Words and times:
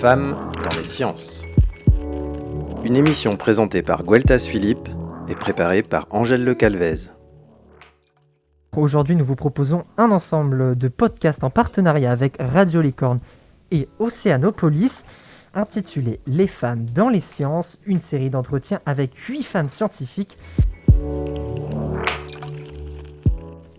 femmes 0.00 0.34
dans 0.64 0.80
les 0.80 0.86
sciences. 0.86 1.44
Une 2.84 2.96
émission 2.96 3.36
présentée 3.36 3.82
par 3.82 4.02
Gueltas 4.02 4.46
Philippe 4.48 4.88
et 5.28 5.34
préparée 5.34 5.82
par 5.82 6.06
Angèle 6.08 6.42
Le 6.42 6.54
Calvez. 6.54 7.10
Aujourd'hui, 8.74 9.14
nous 9.14 9.26
vous 9.26 9.36
proposons 9.36 9.84
un 9.98 10.10
ensemble 10.10 10.78
de 10.78 10.88
podcasts 10.88 11.44
en 11.44 11.50
partenariat 11.50 12.12
avec 12.12 12.36
Radio 12.40 12.80
Licorne 12.80 13.18
et 13.72 13.90
Océanopolis, 13.98 15.04
intitulé 15.52 16.20
Les 16.26 16.46
femmes 16.46 16.86
dans 16.94 17.10
les 17.10 17.20
sciences, 17.20 17.78
une 17.84 17.98
série 17.98 18.30
d'entretiens 18.30 18.80
avec 18.86 19.14
huit 19.28 19.42
femmes 19.42 19.68
scientifiques. 19.68 20.38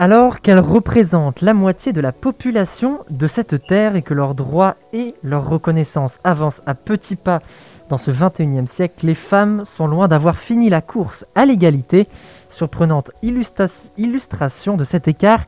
Alors 0.02 0.42
qu'elles 0.42 0.58
représentent 0.58 1.42
la 1.42 1.54
moitié 1.54 1.94
de 1.94 2.02
la 2.02 2.12
population 2.12 3.02
de 3.12 3.28
cette 3.28 3.68
terre 3.68 3.96
et 3.96 4.02
que 4.02 4.16
leurs 4.16 4.34
droits 4.34 4.76
et 4.94 5.14
leur 5.22 5.48
reconnaissance 5.48 6.18
avancent 6.24 6.64
à 6.66 6.74
petits 6.74 7.16
pas 7.16 7.44
dans 7.88 8.00
ce 8.00 8.10
21e 8.10 8.66
siècle, 8.66 9.06
les 9.06 9.14
femmes 9.14 9.64
sont 9.68 9.86
loin 9.86 10.08
d'avoir 10.08 10.40
fini 10.40 10.72
la 10.72 10.82
course 10.82 11.24
à 11.36 11.46
l'égalité. 11.46 12.08
Surprenante 12.50 13.12
illustration 13.22 14.76
de 14.76 14.86
cet 14.86 15.08
écart. 15.08 15.46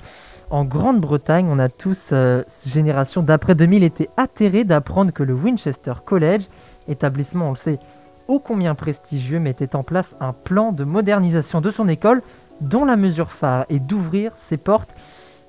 En 0.52 0.66
Grande-Bretagne, 0.66 1.48
on 1.50 1.58
a 1.58 1.68
tous, 1.68 2.10
euh, 2.12 2.44
génération 2.68 3.24
d'après 3.24 3.56
2000, 3.56 3.84
été 3.84 4.12
atterrés 4.18 4.66
d'apprendre 4.66 5.12
que 5.12 5.24
le 5.24 5.34
Winchester 5.34 5.94
College, 6.06 6.44
établissement, 6.88 7.48
on 7.48 7.52
le 7.54 7.56
sait, 7.56 7.80
ô 8.28 8.38
combien 8.38 8.76
prestigieux, 8.76 9.40
mettait 9.40 9.76
en 9.76 9.82
place 9.82 10.16
un 10.20 10.34
plan 10.34 10.72
de 10.72 10.84
modernisation 10.84 11.60
de 11.60 11.72
son 11.72 11.88
école 11.88 12.22
dont 12.64 12.86
la 12.86 12.96
mesure 12.96 13.32
phare 13.32 13.66
est 13.70 13.80
d'ouvrir 13.80 14.32
ses 14.36 14.58
portes. 14.58 14.96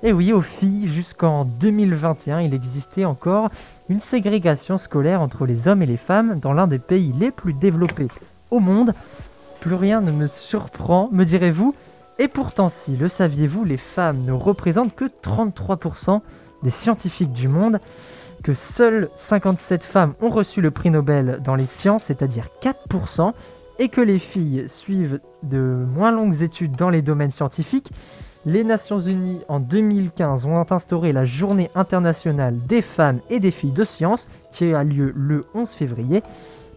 Et 0.02 0.12
oui, 0.12 0.32
aux 0.32 0.40
filles, 0.40 0.88
jusqu'en 0.88 1.44
2021, 1.44 2.40
il 2.40 2.52
existait 2.52 3.06
encore 3.06 3.48
une 3.88 4.00
ségrégation 4.00 4.76
scolaire 4.76 5.22
entre 5.22 5.46
les 5.46 5.66
hommes 5.68 5.82
et 5.82 5.86
les 5.86 5.96
femmes 5.96 6.38
dans 6.40 6.52
l'un 6.52 6.66
des 6.66 6.78
pays 6.78 7.14
les 7.18 7.30
plus 7.30 7.54
développés 7.54 8.08
au 8.50 8.60
monde. 8.60 8.92
Plus 9.60 9.74
rien 9.74 10.00
ne 10.00 10.12
me 10.12 10.26
surprend, 10.26 11.08
me 11.10 11.24
direz-vous. 11.24 11.74
Et 12.18 12.28
pourtant, 12.28 12.68
si, 12.68 12.96
le 12.96 13.08
saviez-vous, 13.08 13.64
les 13.64 13.78
femmes 13.78 14.22
ne 14.24 14.32
représentent 14.32 14.94
que 14.94 15.06
33% 15.06 16.20
des 16.62 16.70
scientifiques 16.70 17.32
du 17.32 17.48
monde, 17.48 17.80
que 18.42 18.54
seules 18.54 19.08
57 19.16 19.82
femmes 19.82 20.14
ont 20.20 20.30
reçu 20.30 20.60
le 20.60 20.70
prix 20.70 20.90
Nobel 20.90 21.40
dans 21.42 21.54
les 21.54 21.66
sciences, 21.66 22.04
c'est-à-dire 22.04 22.48
4%, 22.60 23.32
et 23.78 23.88
que 23.88 24.00
les 24.00 24.18
filles 24.18 24.66
suivent 24.68 25.20
de 25.42 25.58
moins 25.58 26.12
longues 26.12 26.42
études 26.42 26.76
dans 26.76 26.90
les 26.90 27.02
domaines 27.02 27.30
scientifiques, 27.30 27.90
les 28.46 28.62
Nations 28.62 28.98
Unies 28.98 29.40
en 29.48 29.58
2015 29.58 30.44
ont 30.44 30.64
instauré 30.70 31.12
la 31.12 31.24
Journée 31.24 31.70
internationale 31.74 32.58
des 32.66 32.82
femmes 32.82 33.20
et 33.30 33.40
des 33.40 33.50
filles 33.50 33.72
de 33.72 33.84
sciences 33.84 34.28
qui 34.52 34.74
a 34.74 34.84
lieu 34.84 35.12
le 35.16 35.40
11 35.54 35.70
février 35.70 36.22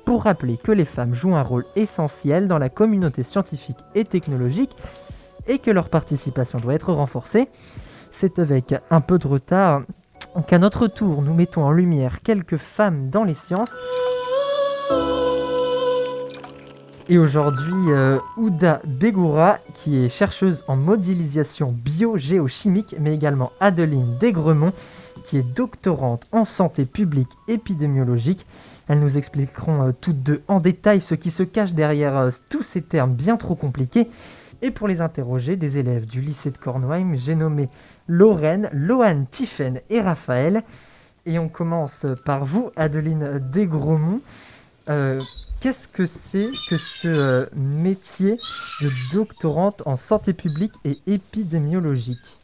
pour 0.06 0.24
rappeler 0.24 0.56
que 0.56 0.72
les 0.72 0.86
femmes 0.86 1.14
jouent 1.14 1.36
un 1.36 1.44
rôle 1.44 1.66
essentiel 1.76 2.48
dans 2.48 2.58
la 2.58 2.70
communauté 2.70 3.24
scientifique 3.24 3.78
et 3.96 4.06
technologique 4.06 4.72
et 5.48 5.60
que 5.60 5.72
leur 5.72 5.90
participation 5.90 6.58
doit 6.60 6.76
être 6.76 6.94
renforcée. 6.94 7.50
C'est 8.14 8.40
avec 8.40 8.74
un 8.90 9.02
peu 9.02 9.18
de 9.18 9.28
retard 9.28 9.82
qu'à 10.48 10.60
notre 10.60 10.88
tour 10.88 11.22
nous 11.22 11.34
mettons 11.34 11.64
en 11.64 11.72
lumière 11.72 12.22
quelques 12.22 12.58
femmes 12.58 13.10
dans 13.10 13.26
les 13.26 13.34
sciences. 13.34 13.74
Et 17.10 17.18
aujourd'hui, 17.18 17.72
euh, 17.90 18.20
Ouda 18.36 18.82
Begoura, 18.86 19.60
qui 19.74 20.04
est 20.04 20.10
chercheuse 20.10 20.66
en 20.68 20.76
modélisation 20.76 21.72
biogéochimique, 21.72 22.96
mais 23.00 23.16
également 23.16 23.54
Adeline 23.62 24.18
Desgremont, 24.20 24.74
qui 25.24 25.38
est 25.38 25.56
doctorante 25.56 26.24
en 26.34 26.44
santé 26.44 26.84
publique 26.84 27.30
épidémiologique. 27.48 28.46
Elles 28.90 29.00
nous 29.00 29.18
expliqueront 29.18 29.88
euh, 29.88 29.92
toutes 30.02 30.22
deux 30.22 30.42
en 30.50 30.60
détail 30.60 31.00
ce 31.00 31.16
qui 31.16 31.32
se 31.32 31.44
cache 31.44 31.72
derrière 31.72 32.18
euh, 32.18 32.30
tous 32.50 32.64
ces 32.64 32.82
termes 32.82 33.14
bien 33.14 33.38
trop 33.38 33.56
compliqués. 33.56 34.10
Et 34.62 34.70
pour 34.70 34.90
les 34.90 35.00
interroger, 35.00 35.56
des 35.56 35.78
élèves 35.78 36.08
du 36.08 36.20
lycée 36.20 36.52
de 36.52 36.58
Cornouailles, 36.58 37.06
j'ai 37.16 37.36
nommé 37.36 37.70
Lorraine, 38.10 38.68
Lohan, 38.74 39.24
Tiffen 39.32 39.80
et 39.90 40.02
Raphaël. 40.02 40.62
Et 41.26 41.40
on 41.40 41.48
commence 41.48 42.06
par 42.26 42.44
vous, 42.44 42.72
Adeline 42.76 43.40
Desgremont. 43.54 44.20
Qu'est-ce 45.60 45.88
que 45.88 46.06
c'est 46.06 46.50
que 46.70 46.78
ce 46.78 47.08
euh, 47.08 47.46
métier 47.56 48.38
de 48.80 48.92
doctorante 49.12 49.82
en 49.88 49.96
santé 49.96 50.34
publique 50.34 50.74
et 50.86 51.00
épidémiologique? 51.08 52.38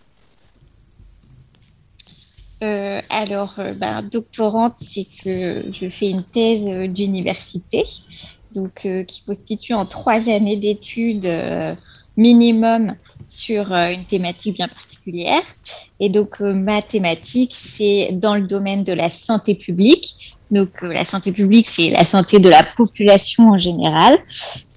Euh, 2.64 3.02
alors, 3.12 3.54
euh, 3.60 3.76
ben, 3.76 4.02
doctorante, 4.02 4.74
c'est 4.82 5.06
que 5.24 5.66
je 5.72 5.90
fais 5.92 6.10
une 6.10 6.24
thèse 6.24 6.90
d'université, 6.90 7.86
donc 8.56 8.88
qui 9.08 9.24
constitue 9.28 9.74
en 9.74 9.86
trois 9.86 10.28
années 10.28 10.58
d'études 10.58 11.30
minimum 12.18 12.96
sur 13.26 13.72
une 13.72 14.06
thématique 14.06 14.56
bien 14.56 14.68
particulière. 14.68 15.44
Et 16.00 16.10
donc, 16.10 16.40
ma 16.40 16.82
thématique, 16.82 17.56
c'est 17.78 18.10
dans 18.12 18.36
le 18.36 18.48
domaine 18.48 18.84
de 18.84 18.94
la 18.94 19.10
santé 19.10 19.56
publique, 19.56 20.36
donc, 20.54 20.70
euh, 20.84 20.94
la 20.94 21.04
santé 21.04 21.32
publique, 21.32 21.68
c'est 21.68 21.90
la 21.90 22.06
santé 22.06 22.40
de 22.40 22.50
la 22.50 22.64
population 22.64 23.50
en 23.50 23.58
général 23.58 24.18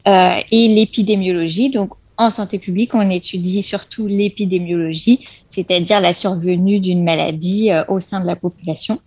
euh, 0.08 0.40
et 0.50 0.68
l'épidémiologie. 0.68 1.70
Donc, 1.70 1.92
en 2.16 2.30
santé 2.30 2.58
publique, 2.58 2.94
on 2.94 3.10
étudie 3.10 3.62
surtout 3.62 4.06
l'épidémiologie, 4.06 5.26
c'est-à-dire 5.48 6.00
la 6.00 6.14
survenue 6.14 6.80
d'une 6.80 7.04
maladie 7.04 7.70
euh, 7.70 7.84
au 7.88 8.00
sein 8.00 8.20
de 8.20 8.26
la 8.26 8.36
population. 8.36 9.00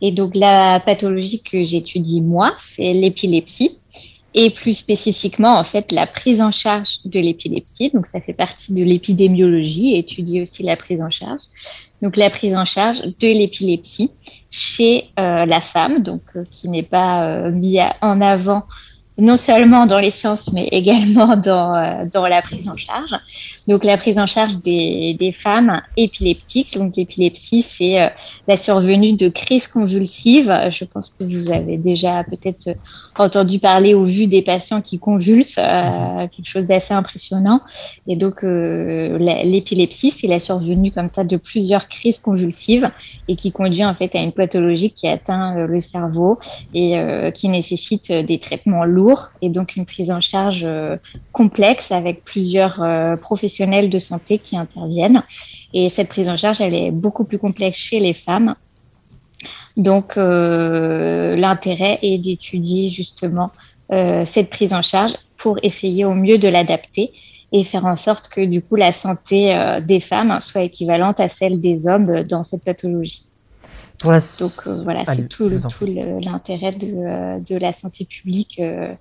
Et 0.00 0.12
donc, 0.12 0.34
la 0.34 0.80
pathologie 0.80 1.42
que 1.42 1.64
j'étudie 1.64 2.22
moi, 2.22 2.54
c'est 2.58 2.94
l'épilepsie 2.94 3.78
et 4.32 4.50
plus 4.50 4.72
spécifiquement, 4.72 5.58
en 5.58 5.64
fait, 5.64 5.92
la 5.92 6.06
prise 6.06 6.40
en 6.40 6.50
charge 6.50 6.98
de 7.04 7.20
l'épilepsie. 7.20 7.90
Donc, 7.90 8.06
ça 8.06 8.20
fait 8.20 8.32
partie 8.32 8.72
de 8.72 8.82
l'épidémiologie, 8.82 9.94
étudier 9.94 10.42
aussi 10.42 10.62
la 10.62 10.76
prise 10.76 11.02
en 11.02 11.10
charge 11.10 11.42
donc 12.04 12.18
la 12.18 12.28
prise 12.28 12.54
en 12.54 12.66
charge 12.66 13.00
de 13.00 13.28
l'épilepsie 13.28 14.10
chez 14.50 15.06
euh, 15.18 15.46
la 15.46 15.62
femme, 15.62 16.02
donc 16.02 16.20
euh, 16.36 16.44
qui 16.50 16.68
n'est 16.68 16.82
pas 16.82 17.24
euh, 17.24 17.50
mis 17.50 17.78
en 18.02 18.20
avant 18.20 18.64
non 19.16 19.36
seulement 19.36 19.86
dans 19.86 20.00
les 20.00 20.10
sciences, 20.10 20.52
mais 20.52 20.66
également 20.72 21.36
dans, 21.44 21.74
euh, 21.74 22.04
dans 22.12 22.26
la 22.26 22.42
prise 22.42 22.68
en 22.68 22.76
charge. 22.76 23.14
Donc, 23.68 23.84
la 23.84 23.96
prise 23.96 24.18
en 24.18 24.26
charge 24.26 24.56
des, 24.56 25.16
des 25.18 25.30
femmes 25.30 25.80
épileptiques. 25.96 26.76
Donc, 26.76 26.96
l'épilepsie, 26.96 27.62
c'est 27.62 28.02
euh, 28.02 28.08
la 28.48 28.56
survenue 28.56 29.12
de 29.12 29.28
crises 29.28 29.68
convulsives. 29.68 30.52
Je 30.70 30.84
pense 30.84 31.10
que 31.10 31.24
vous 31.24 31.50
avez 31.50 31.76
déjà 31.78 32.24
peut-être 32.24 32.76
entendu 33.16 33.60
parler 33.60 33.94
ou 33.94 34.04
vu 34.04 34.26
des 34.26 34.42
patients 34.42 34.80
qui 34.80 34.98
convulsent, 34.98 35.58
euh, 35.58 36.26
quelque 36.28 36.48
chose 36.48 36.66
d'assez 36.66 36.92
impressionnant. 36.92 37.60
Et 38.08 38.16
donc, 38.16 38.42
l'épilepsie, 38.42 40.10
c'est 40.10 40.26
la 40.26 40.40
survenue 40.40 40.90
comme 40.90 41.08
ça 41.08 41.22
de 41.24 41.36
plusieurs 41.36 41.88
crises 41.88 42.18
convulsives 42.18 42.88
et 43.28 43.36
qui 43.36 43.52
conduit 43.52 43.84
en 43.84 43.94
fait 43.94 44.14
à 44.16 44.18
une 44.20 44.32
pathologie 44.32 44.90
qui 44.90 45.06
atteint 45.06 45.66
le 45.66 45.80
cerveau 45.80 46.38
et 46.74 46.98
qui 47.34 47.48
nécessite 47.48 48.12
des 48.12 48.38
traitements 48.38 48.84
lourds 48.84 49.03
et 49.42 49.48
donc 49.48 49.76
une 49.76 49.86
prise 49.86 50.10
en 50.10 50.20
charge 50.20 50.62
euh, 50.64 50.96
complexe 51.32 51.92
avec 51.92 52.24
plusieurs 52.24 52.82
euh, 52.82 53.16
professionnels 53.16 53.90
de 53.90 53.98
santé 53.98 54.38
qui 54.38 54.56
interviennent. 54.56 55.22
Et 55.72 55.88
cette 55.88 56.08
prise 56.08 56.28
en 56.28 56.36
charge, 56.36 56.60
elle 56.60 56.74
est 56.74 56.90
beaucoup 56.90 57.24
plus 57.24 57.38
complexe 57.38 57.78
chez 57.78 58.00
les 58.00 58.14
femmes. 58.14 58.54
Donc 59.76 60.16
euh, 60.16 61.36
l'intérêt 61.36 61.98
est 62.02 62.18
d'étudier 62.18 62.88
justement 62.88 63.50
cette 64.24 64.50
prise 64.50 64.72
en 64.72 64.82
charge 64.82 65.12
pour 65.36 65.58
essayer 65.62 66.04
au 66.04 66.14
mieux 66.14 66.38
de 66.38 66.48
l'adapter 66.48 67.12
et 67.52 67.62
faire 67.62 67.84
en 67.84 67.94
sorte 67.94 68.28
que 68.28 68.44
du 68.44 68.60
coup 68.60 68.74
la 68.74 68.90
santé 68.90 69.54
des 69.82 70.00
femmes 70.00 70.40
soit 70.40 70.62
équivalente 70.62 71.20
à 71.20 71.28
celle 71.28 71.60
des 71.60 71.86
hommes 71.86 72.24
dans 72.24 72.42
cette 72.42 72.64
pathologie. 72.64 73.24
Donc 74.02 74.52
euh, 74.66 74.82
voilà, 74.82 75.04
c'est 75.06 75.28
tout, 75.28 75.48
l'intérêt 75.48 76.72
de, 76.72 77.42
de, 77.42 77.56
la 77.56 77.72
santé 77.72 78.04
publique 78.04 78.58
euh, 78.60 78.92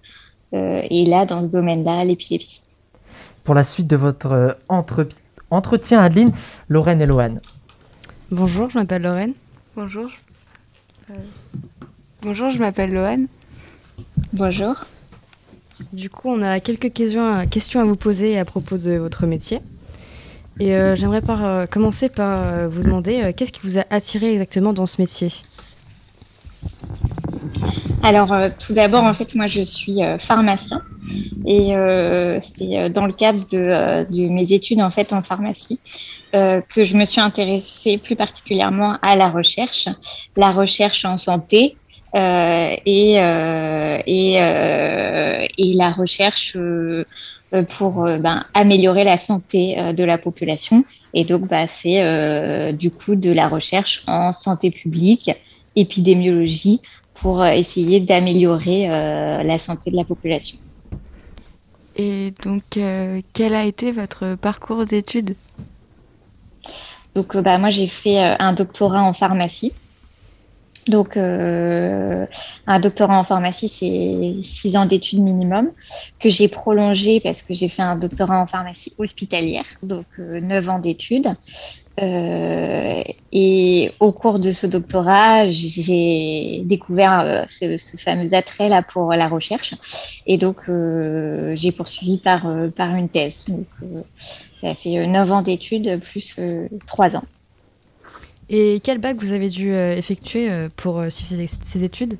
euh, 0.54 0.81
et 0.90 1.06
là, 1.06 1.25
dans 1.25 1.45
ce 1.45 1.51
domaine-là, 1.51 2.06
l'épilepsie. 2.06 2.62
Pour 3.44 3.56
la 3.56 3.63
suite 3.63 3.88
de 3.88 3.98
votre 3.98 4.57
entre, 4.69 5.07
entretien, 5.50 6.00
Adeline, 6.00 6.31
Lorraine 6.69 7.01
et 7.01 7.06
Loane. 7.06 7.42
Bonjour, 8.31 8.69
je 8.69 8.78
m'appelle 8.78 9.01
Lorraine. 9.01 9.34
Bonjour. 9.75 10.10
Bonjour, 12.22 12.50
je 12.51 12.60
m'appelle 12.60 12.94
Loane. 12.94 13.28
Bonjour. 14.31 14.75
Du 15.92 16.10
coup, 16.10 16.30
on 16.30 16.42
a 16.42 16.60
quelques 16.62 16.94
questions 16.94 17.46
questions 17.48 17.81
à 17.81 17.86
vous 17.86 17.98
poser 17.98 18.39
à 18.39 18.46
propos 18.46 18.78
de 18.78 18.94
votre 18.94 19.25
métier. 19.25 19.60
Et 20.59 20.75
euh, 20.75 20.95
j'aimerais 20.95 21.21
par, 21.21 21.44
euh, 21.44 21.65
commencer 21.65 22.09
par 22.09 22.41
euh, 22.41 22.67
vous 22.67 22.83
demander 22.83 23.33
qu'est-ce 23.35 23.51
qui 23.51 23.61
vous 23.63 23.79
a 23.79 23.85
attiré 23.89 24.33
exactement 24.33 24.73
dans 24.73 24.85
ce 24.85 25.01
métier? 25.01 25.29
Alors, 28.03 28.35
tout 28.59 28.73
d'abord, 28.73 29.03
en 29.03 29.13
fait, 29.13 29.33
moi, 29.33 29.47
je 29.47 29.61
suis 29.61 30.00
pharmacien. 30.19 30.81
Et 31.45 31.73
c'est 32.41 32.89
dans 32.89 33.05
le 33.05 33.13
cadre 33.13 33.45
de, 33.50 34.29
mes 34.29 34.53
études 34.53 34.81
en 34.81 34.91
fait 34.91 35.13
en 35.13 35.21
pharmacie 35.21 35.79
que 36.33 36.83
je 36.83 36.95
me 36.95 37.05
suis 37.05 37.21
intéressée 37.21 37.97
plus 37.97 38.15
particulièrement 38.15 38.97
à 39.01 39.15
la 39.15 39.29
recherche, 39.29 39.88
la 40.35 40.51
recherche 40.51 41.05
en 41.05 41.15
santé, 41.17 41.77
et, 42.15 43.15
et, 44.05 44.33
et, 44.35 45.73
la 45.75 45.89
recherche 45.91 46.57
pour 47.69 48.03
ben, 48.03 48.45
améliorer 48.53 49.03
la 49.03 49.17
santé 49.17 49.75
de 49.94 50.03
la 50.03 50.17
population. 50.17 50.85
Et 51.13 51.23
donc, 51.23 51.47
bah, 51.47 51.67
c'est 51.67 52.73
du 52.73 52.89
coup 52.89 53.15
de 53.15 53.31
la 53.31 53.47
recherche 53.47 54.03
en 54.07 54.33
santé 54.33 54.71
publique, 54.71 55.31
épidémiologie, 55.75 56.81
pour 57.13 57.45
essayer 57.45 58.00
d'améliorer 58.00 58.88
la 58.88 59.59
santé 59.59 59.91
de 59.91 59.95
la 59.95 60.03
population. 60.03 60.57
Et 61.95 62.33
donc, 62.44 62.63
quel 63.33 63.53
a 63.53 63.63
été 63.65 63.91
votre 63.91 64.35
parcours 64.35 64.85
d'études? 64.85 65.35
Donc, 67.15 67.35
euh, 67.35 67.41
bah, 67.41 67.57
moi, 67.57 67.69
j'ai 67.69 67.88
fait 67.88 68.19
euh, 68.19 68.35
un 68.39 68.53
doctorat 68.53 69.03
en 69.03 69.13
pharmacie. 69.13 69.73
Donc, 70.88 71.18
euh, 71.18 72.25
un 72.68 72.80
doctorat 72.80 73.18
en 73.18 73.24
pharmacie, 73.24 73.69
c'est 73.69 74.44
six 74.44 74.75
ans 74.75 74.85
d'études 74.85 75.19
minimum 75.19 75.71
que 76.19 76.30
j'ai 76.30 76.47
prolongé 76.47 77.19
parce 77.19 77.41
que 77.41 77.53
j'ai 77.53 77.69
fait 77.69 77.81
un 77.81 77.95
doctorat 77.95 78.41
en 78.41 78.47
pharmacie 78.47 78.94
hospitalière, 78.97 79.65
donc 79.81 80.06
neuf 80.18 80.68
ans 80.69 80.80
d'études. 80.80 81.35
et 82.00 83.91
au 84.00 84.12
cours 84.12 84.39
de 84.39 84.51
ce 84.51 84.68
doctorat, 84.68 85.47
j'ai 85.50 86.63
découvert 86.65 87.45
ce, 87.47 87.77
fameux 87.97 88.33
attrait 88.33 88.68
là 88.68 88.81
pour 88.81 89.13
la 89.13 89.27
recherche, 89.27 89.75
et 90.25 90.38
donc 90.38 90.69
j'ai 91.56 91.71
poursuivi 91.71 92.18
par 92.18 92.41
par 92.75 92.95
une 92.95 93.09
thèse. 93.09 93.45
Donc, 93.47 93.68
ça 94.62 94.75
fait 94.75 95.06
9 95.06 95.31
ans 95.31 95.41
d'études 95.41 96.00
plus 96.01 96.36
3 96.88 97.18
ans. 97.18 97.24
Et 98.55 98.81
quel 98.83 99.00
bac 99.00 99.17
vous 99.17 99.31
avez 99.31 99.50
dû 99.50 99.73
euh, 99.73 99.97
effectuer 99.97 100.47
euh, 100.47 100.69
pour 100.75 101.00
euh, 101.00 101.09
suivre 101.09 101.44
ces, 101.63 101.83
études? 101.83 102.17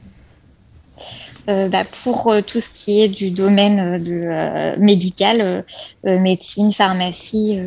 Bah, 1.46 1.84
pour 2.04 2.34
tout 2.48 2.60
ce 2.60 2.70
qui 2.70 3.02
est 3.02 3.10
du 3.10 3.30
domaine 3.30 4.02
médical, 4.80 5.66
médecine, 6.06 6.72
pharmacie, 6.72 7.60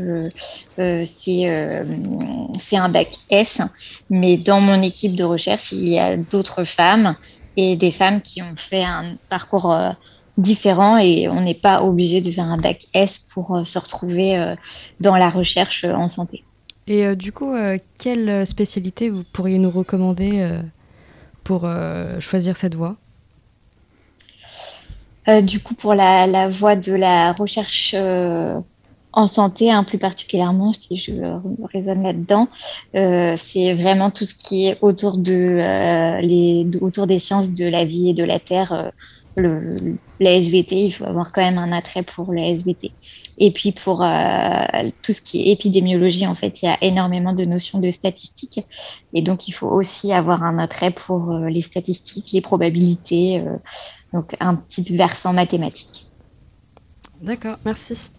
c'est 0.78 1.46
un 1.46 2.88
bac 2.88 3.16
S. 3.28 3.60
Mais 4.08 4.38
dans 4.38 4.60
mon 4.60 4.80
équipe 4.80 5.14
de 5.14 5.24
recherche, 5.24 5.72
il 5.72 5.88
y 5.88 5.98
a 5.98 6.16
d'autres 6.16 6.64
femmes 6.64 7.16
et 7.58 7.76
des 7.76 7.90
femmes 7.90 8.22
qui 8.22 8.40
ont 8.40 8.56
fait 8.56 8.84
un 8.84 9.16
parcours 9.28 9.76
différent 10.38 10.96
et 10.96 11.28
on 11.28 11.42
n'est 11.42 11.54
pas 11.54 11.82
obligé 11.82 12.22
de 12.22 12.32
faire 12.32 12.44
un 12.44 12.58
bac 12.58 12.86
S 12.94 13.18
pour 13.18 13.60
se 13.66 13.78
retrouver 13.78 14.54
dans 15.00 15.16
la 15.16 15.28
recherche 15.28 15.84
en 15.84 16.08
santé. 16.08 16.45
Et 16.86 17.04
euh, 17.04 17.14
du 17.14 17.32
coup, 17.32 17.52
euh, 17.52 17.78
quelle 17.98 18.46
spécialité 18.46 19.10
vous 19.10 19.24
pourriez 19.32 19.58
nous 19.58 19.70
recommander 19.70 20.40
euh, 20.40 20.60
pour 21.44 21.68
choisir 22.20 22.56
cette 22.56 22.74
voie? 22.74 22.96
Du 25.42 25.60
coup, 25.60 25.74
pour 25.74 25.94
la, 25.94 26.48
voie 26.48 26.76
de 26.76 26.92
la 26.92 27.32
recherche 27.32 27.94
en 29.12 29.26
santé, 29.26 29.70
hein, 29.70 29.84
plus 29.84 29.98
particulièrement, 29.98 30.72
si 30.72 30.96
je 30.96 31.12
raisonne 31.72 32.02
là-dedans, 32.02 32.48
c'est 32.92 33.74
vraiment 33.74 34.10
tout 34.10 34.24
ce 34.24 34.34
qui 34.34 34.66
est 34.66 34.78
autour, 34.82 35.18
de, 35.18 36.20
les, 36.20 36.66
autour 36.80 37.06
des 37.06 37.20
sciences 37.20 37.50
de 37.50 37.64
la 37.64 37.84
vie 37.84 38.10
et 38.10 38.14
de 38.14 38.24
la 38.24 38.40
Terre, 38.40 38.92
le, 39.36 39.76
la 40.18 40.32
SVT, 40.32 40.76
il 40.76 40.92
faut 40.92 41.04
avoir 41.04 41.30
quand 41.32 41.42
même 41.42 41.58
un 41.58 41.72
attrait 41.72 42.02
pour 42.02 42.32
la 42.32 42.48
SVT. 42.48 42.92
Et 43.38 43.50
puis 43.50 43.72
pour 43.72 44.02
euh, 44.02 44.64
tout 45.02 45.12
ce 45.12 45.20
qui 45.20 45.42
est 45.42 45.52
épidémiologie, 45.52 46.26
en 46.26 46.34
fait, 46.34 46.62
il 46.62 46.66
y 46.66 46.68
a 46.68 46.78
énormément 46.82 47.34
de 47.34 47.44
notions 47.44 47.78
de 47.78 47.90
statistiques. 47.90 48.66
Et 49.12 49.22
donc, 49.22 49.46
il 49.48 49.52
faut 49.52 49.68
aussi 49.68 50.12
avoir 50.12 50.42
un 50.42 50.58
attrait 50.58 50.90
pour 50.90 51.32
euh, 51.32 51.48
les 51.48 51.60
statistiques, 51.60 52.32
les 52.32 52.40
probabilités, 52.40 53.40
euh, 53.40 53.56
donc 54.14 54.34
un 54.40 54.54
petit 54.54 54.96
versant 54.96 55.34
mathématique. 55.34 56.06
D'accord, 57.20 57.58
merci. 57.64 58.10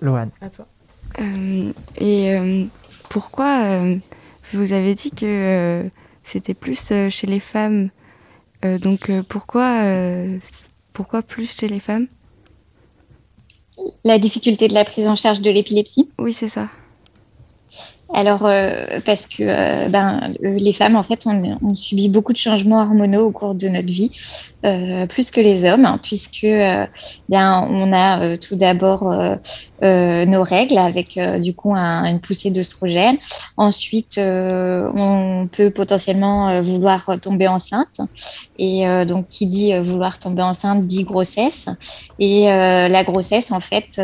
Loane. 0.00 0.30
À 0.40 0.48
toi. 0.48 0.66
et 2.00 2.66
pourquoi 3.08 3.80
vous 4.52 4.72
avez 4.72 4.94
dit 4.94 5.10
que 5.10 5.84
c'était 6.22 6.54
plus 6.54 6.92
chez 7.08 7.26
les 7.26 7.40
femmes 7.40 7.90
donc 8.80 9.10
pourquoi 9.28 9.82
pourquoi 10.92 11.22
plus 11.22 11.56
chez 11.56 11.68
les 11.68 11.80
femmes? 11.80 12.06
La 14.04 14.18
difficulté 14.18 14.68
de 14.68 14.74
la 14.74 14.84
prise 14.84 15.08
en 15.08 15.16
charge 15.16 15.40
de 15.40 15.50
l'épilepsie? 15.50 16.10
Oui, 16.18 16.32
c'est 16.32 16.48
ça. 16.48 16.68
Alors, 18.14 18.44
euh, 18.44 19.00
parce 19.06 19.26
que 19.26 19.42
euh, 19.42 19.88
ben, 19.88 20.34
euh, 20.44 20.56
les 20.58 20.74
femmes, 20.74 20.96
en 20.96 21.02
fait, 21.02 21.26
on, 21.26 21.74
subit 21.74 22.10
beaucoup 22.10 22.32
de 22.32 22.38
changements 22.38 22.82
hormonaux 22.82 23.26
au 23.26 23.30
cours 23.32 23.54
de 23.54 23.68
notre 23.68 23.86
vie, 23.86 24.12
plus 25.08 25.32
que 25.32 25.40
les 25.40 25.64
hommes, 25.64 25.86
hein, 25.86 25.98
puisque 26.00 26.46
bien, 27.28 27.66
on 27.68 27.92
a 27.92 28.36
tout 28.36 28.54
d'abord 28.54 29.12
nos 29.82 30.42
règles 30.44 30.78
avec 30.78 31.18
du 31.40 31.54
coup 31.54 31.74
une 31.74 32.20
poussée 32.20 32.50
d'œstrogène. 32.50 33.16
Ensuite, 33.56 34.18
on 34.18 35.48
peut 35.50 35.70
potentiellement 35.70 36.62
vouloir 36.62 37.18
tomber 37.20 37.48
enceinte. 37.48 37.98
Et 38.56 38.84
donc, 39.04 39.26
qui 39.28 39.46
dit 39.46 39.76
vouloir 39.80 40.20
tomber 40.20 40.42
enceinte 40.42 40.86
dit 40.86 41.02
grossesse. 41.02 41.66
Et 42.20 42.44
la 42.44 43.02
grossesse, 43.02 43.50
en 43.50 43.60
fait, 43.60 44.00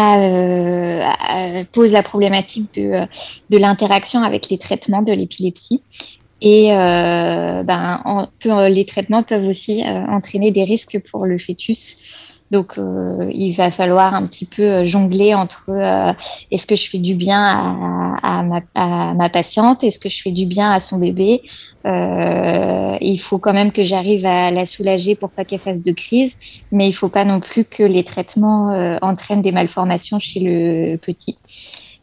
euh, 0.00 1.64
pose 1.72 1.92
la 1.92 2.02
problématique 2.02 2.74
de, 2.74 3.06
de 3.50 3.58
l'interaction 3.58 4.22
avec 4.22 4.48
les 4.50 4.58
traitements 4.58 5.02
de 5.02 5.12
l'épilepsie. 5.12 5.82
Et 6.42 6.72
euh, 6.72 7.62
ben, 7.62 8.28
les 8.68 8.86
traitements 8.86 9.22
peuvent 9.22 9.46
aussi 9.46 9.82
euh, 9.82 10.06
entraîner 10.06 10.50
des 10.50 10.64
risques 10.64 10.98
pour 11.10 11.26
le 11.26 11.38
fœtus. 11.38 11.96
Donc, 12.50 12.74
il 12.76 13.54
va 13.54 13.70
falloir 13.70 14.14
un 14.14 14.26
petit 14.26 14.44
peu 14.44 14.84
jongler 14.84 15.34
entre 15.34 15.70
est-ce 16.50 16.66
que 16.66 16.74
je 16.74 16.90
fais 16.90 16.98
du 16.98 17.14
bien 17.14 17.40
à, 17.40 18.38
à, 18.38 18.42
ma, 18.42 18.60
à 18.74 19.14
ma, 19.14 19.28
patiente, 19.28 19.84
est-ce 19.84 19.98
que 19.98 20.08
je 20.08 20.20
fais 20.20 20.32
du 20.32 20.46
bien 20.46 20.70
à 20.70 20.80
son 20.80 20.98
bébé, 20.98 21.42
euh, 21.86 22.96
il 23.00 23.18
faut 23.18 23.38
quand 23.38 23.52
même 23.52 23.72
que 23.72 23.84
j'arrive 23.84 24.26
à 24.26 24.50
la 24.50 24.66
soulager 24.66 25.14
pour 25.14 25.30
pas 25.30 25.44
qu'elle 25.44 25.60
fasse 25.60 25.80
de 25.80 25.92
crise, 25.92 26.36
mais 26.72 26.88
il 26.88 26.92
faut 26.92 27.08
pas 27.08 27.24
non 27.24 27.40
plus 27.40 27.64
que 27.64 27.82
les 27.82 28.04
traitements 28.04 28.72
euh, 28.72 28.98
entraînent 29.02 29.42
des 29.42 29.52
malformations 29.52 30.18
chez 30.18 30.40
le 30.40 30.96
petit. 30.96 31.38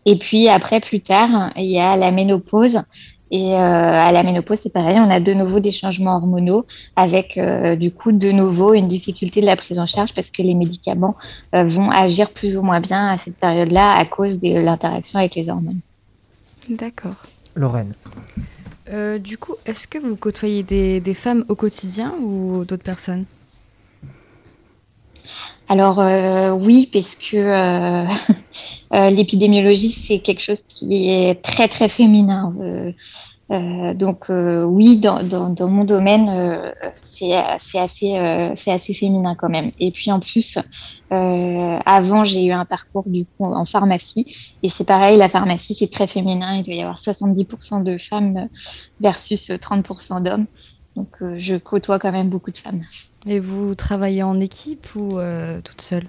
Et 0.05 0.15
puis 0.17 0.47
après, 0.47 0.79
plus 0.79 1.01
tard, 1.01 1.51
il 1.57 1.65
y 1.65 1.79
a 1.79 1.95
la 1.97 2.11
ménopause. 2.11 2.81
Et 3.29 3.53
euh, 3.53 3.57
à 3.57 4.11
la 4.11 4.23
ménopause, 4.23 4.59
c'est 4.59 4.71
pareil, 4.71 4.97
on 4.99 5.09
a 5.09 5.19
de 5.19 5.33
nouveau 5.33 5.59
des 5.59 5.71
changements 5.71 6.15
hormonaux 6.15 6.65
avec 6.95 7.39
du 7.77 7.91
coup 7.91 8.11
de 8.11 8.31
nouveau 8.31 8.73
une 8.73 8.87
difficulté 8.87 9.41
de 9.41 9.45
la 9.45 9.55
prise 9.55 9.79
en 9.79 9.85
charge 9.85 10.13
parce 10.13 10.31
que 10.31 10.41
les 10.41 10.53
médicaments 10.53 11.15
vont 11.53 11.89
agir 11.89 12.29
plus 12.31 12.55
ou 12.55 12.61
moins 12.61 12.79
bien 12.79 13.07
à 13.07 13.17
cette 13.17 13.35
période-là 13.35 13.95
à 13.95 14.05
cause 14.05 14.39
de 14.39 14.53
l'interaction 14.53 15.19
avec 15.19 15.35
les 15.35 15.49
hormones. 15.49 15.81
D'accord. 16.69 17.15
Lorraine. 17.55 17.93
Euh, 18.89 19.17
du 19.17 19.37
coup, 19.37 19.55
est-ce 19.65 19.87
que 19.87 19.97
vous 19.97 20.15
côtoyez 20.15 20.63
des, 20.63 21.13
femmes 21.13 21.43
au 21.49 21.55
quotidien 21.55 22.13
ou 22.21 22.63
d'autres 22.65 22.83
personnes? 22.83 23.25
Alors 25.69 25.99
euh, 25.99 26.51
oui, 26.51 26.89
parce 26.91 27.15
que 27.15 27.37
euh, 28.93 29.09
l'épidémiologie, 29.09 29.89
c'est 29.89 30.19
quelque 30.19 30.41
chose 30.41 30.63
qui 30.67 31.09
est 31.09 31.41
très 31.41 31.67
très 31.67 31.89
féminin. 31.89 32.53
Euh, 33.49 33.93
donc 33.93 34.29
euh, 34.29 34.63
oui, 34.63 34.97
dans, 34.97 35.23
mon 35.67 35.85
domaine, 35.85 36.29
euh, 36.29 36.71
c'est 37.01 37.33
assez, 37.33 38.51
c'est 38.55 38.71
assez 38.71 38.93
féminin 38.93 39.35
quand 39.35 39.49
même. 39.49 39.71
Et 39.79 39.91
puis 39.91 40.11
en 40.11 40.19
plus, 40.19 40.57
avant, 41.09 42.25
j'ai 42.25 42.45
eu 42.45 42.51
un 42.51 42.65
parcours 42.65 43.03
du 43.07 43.25
coup 43.25 43.45
en 43.45 43.65
pharmacie, 43.65 44.35
et 44.63 44.69
c'est 44.69 44.83
pareil, 44.83 45.17
la 45.17 45.29
pharmacie 45.29 45.75
c'est 45.75 45.91
très 45.91 46.07
féminin. 46.07 46.55
Il 46.55 46.63
doit 46.63 46.75
y 46.75 46.81
avoir 46.81 46.97
70% 46.97 47.83
de 47.83 47.97
femmes 47.97 48.49
versus 48.99 49.49
30% 49.49 50.23
d'hommes. 50.23 50.45
Donc 50.95 51.17
je 51.37 51.55
côtoie 51.55 51.99
quand 51.99 52.11
même 52.11 52.29
beaucoup 52.29 52.51
de 52.51 52.57
femmes. 52.57 52.83
Et 53.27 53.39
vous 53.39 53.75
travaillez 53.75 54.23
en 54.23 54.39
équipe 54.39 54.95
ou 54.95 55.19
toute 55.63 55.81
seule? 55.81 56.07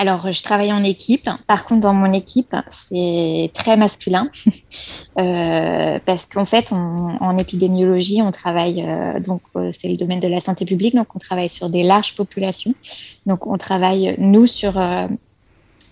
Alors, 0.00 0.30
je 0.30 0.42
travaille 0.44 0.72
en 0.72 0.84
équipe. 0.84 1.28
Par 1.48 1.64
contre, 1.64 1.80
dans 1.80 1.92
mon 1.92 2.12
équipe, 2.12 2.54
c'est 2.70 3.50
très 3.52 3.76
masculin 3.76 4.30
euh, 5.18 5.98
parce 6.06 6.24
qu'en 6.26 6.44
fait, 6.44 6.70
en 6.70 7.36
épidémiologie, 7.36 8.22
on 8.22 8.30
travaille 8.30 8.84
euh, 8.86 9.18
donc 9.18 9.42
euh, 9.56 9.72
c'est 9.72 9.88
le 9.88 9.96
domaine 9.96 10.20
de 10.20 10.28
la 10.28 10.38
santé 10.38 10.64
publique, 10.64 10.94
donc 10.94 11.08
on 11.16 11.18
travaille 11.18 11.48
sur 11.48 11.68
des 11.68 11.82
larges 11.82 12.14
populations. 12.14 12.74
Donc, 13.26 13.48
on 13.48 13.58
travaille 13.58 14.14
nous 14.18 14.46
sur 14.46 14.80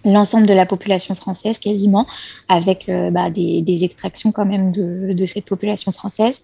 l'ensemble 0.05 0.47
de 0.47 0.55
la 0.55 0.67
population 0.67 1.17
française 1.17 1.59
quasiment, 1.59 2.07
avec 2.49 2.89
bah, 3.11 3.31
des, 3.31 3.81
extractions 3.83 4.31
quand 4.31 4.47
même 4.47 4.71
de 4.71 5.27
cette 5.27 5.47
population 5.47 5.91
française. 5.91 6.41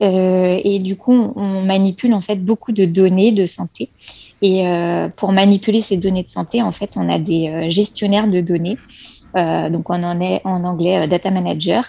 Et 0.00 0.78
du 0.78 0.96
coup, 0.96 1.32
on 1.36 1.62
manipule 1.62 2.14
en 2.14 2.22
fait 2.22 2.36
beaucoup 2.36 2.72
de 2.72 2.84
données 2.86 3.32
de 3.32 3.46
santé. 3.46 3.90
Et 4.42 4.66
euh, 4.66 5.08
pour 5.08 5.32
manipuler 5.32 5.82
ces 5.82 5.96
données 5.96 6.22
de 6.22 6.30
santé, 6.30 6.62
en 6.62 6.72
fait, 6.72 6.92
on 6.96 7.08
a 7.08 7.18
des 7.18 7.48
euh, 7.48 7.70
gestionnaires 7.70 8.28
de 8.28 8.40
données 8.40 8.78
donc 9.32 9.90
on 9.90 10.02
en 10.02 10.20
est 10.20 10.40
en 10.42 10.64
anglais 10.64 11.06
data 11.06 11.30
manager. 11.30 11.84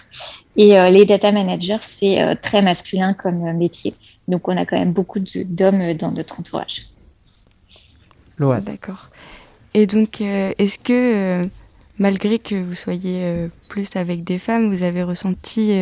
Et 0.54 0.76
les 0.92 1.04
data 1.04 1.32
managers, 1.32 1.78
c'est 1.80 2.36
très 2.40 2.62
masculin 2.62 3.14
comme 3.14 3.52
métier. 3.54 3.94
Donc 4.28 4.46
on 4.46 4.56
a 4.56 4.64
quand 4.64 4.78
même 4.78 4.92
beaucoup 4.92 5.18
d'hommes 5.18 5.92
dans 5.94 6.12
notre 6.12 6.38
entourage. 6.38 6.86
D'accord. 8.38 9.08
Et 9.74 9.88
donc, 9.88 10.20
est-ce 10.20 10.78
que 10.78 11.48
malgré 11.98 12.38
que 12.38 12.54
vous 12.54 12.76
soyez 12.76 13.48
plus 13.68 13.96
avec 13.96 14.22
des 14.22 14.38
femmes, 14.38 14.72
vous 14.72 14.84
avez 14.84 15.02
ressenti 15.02 15.72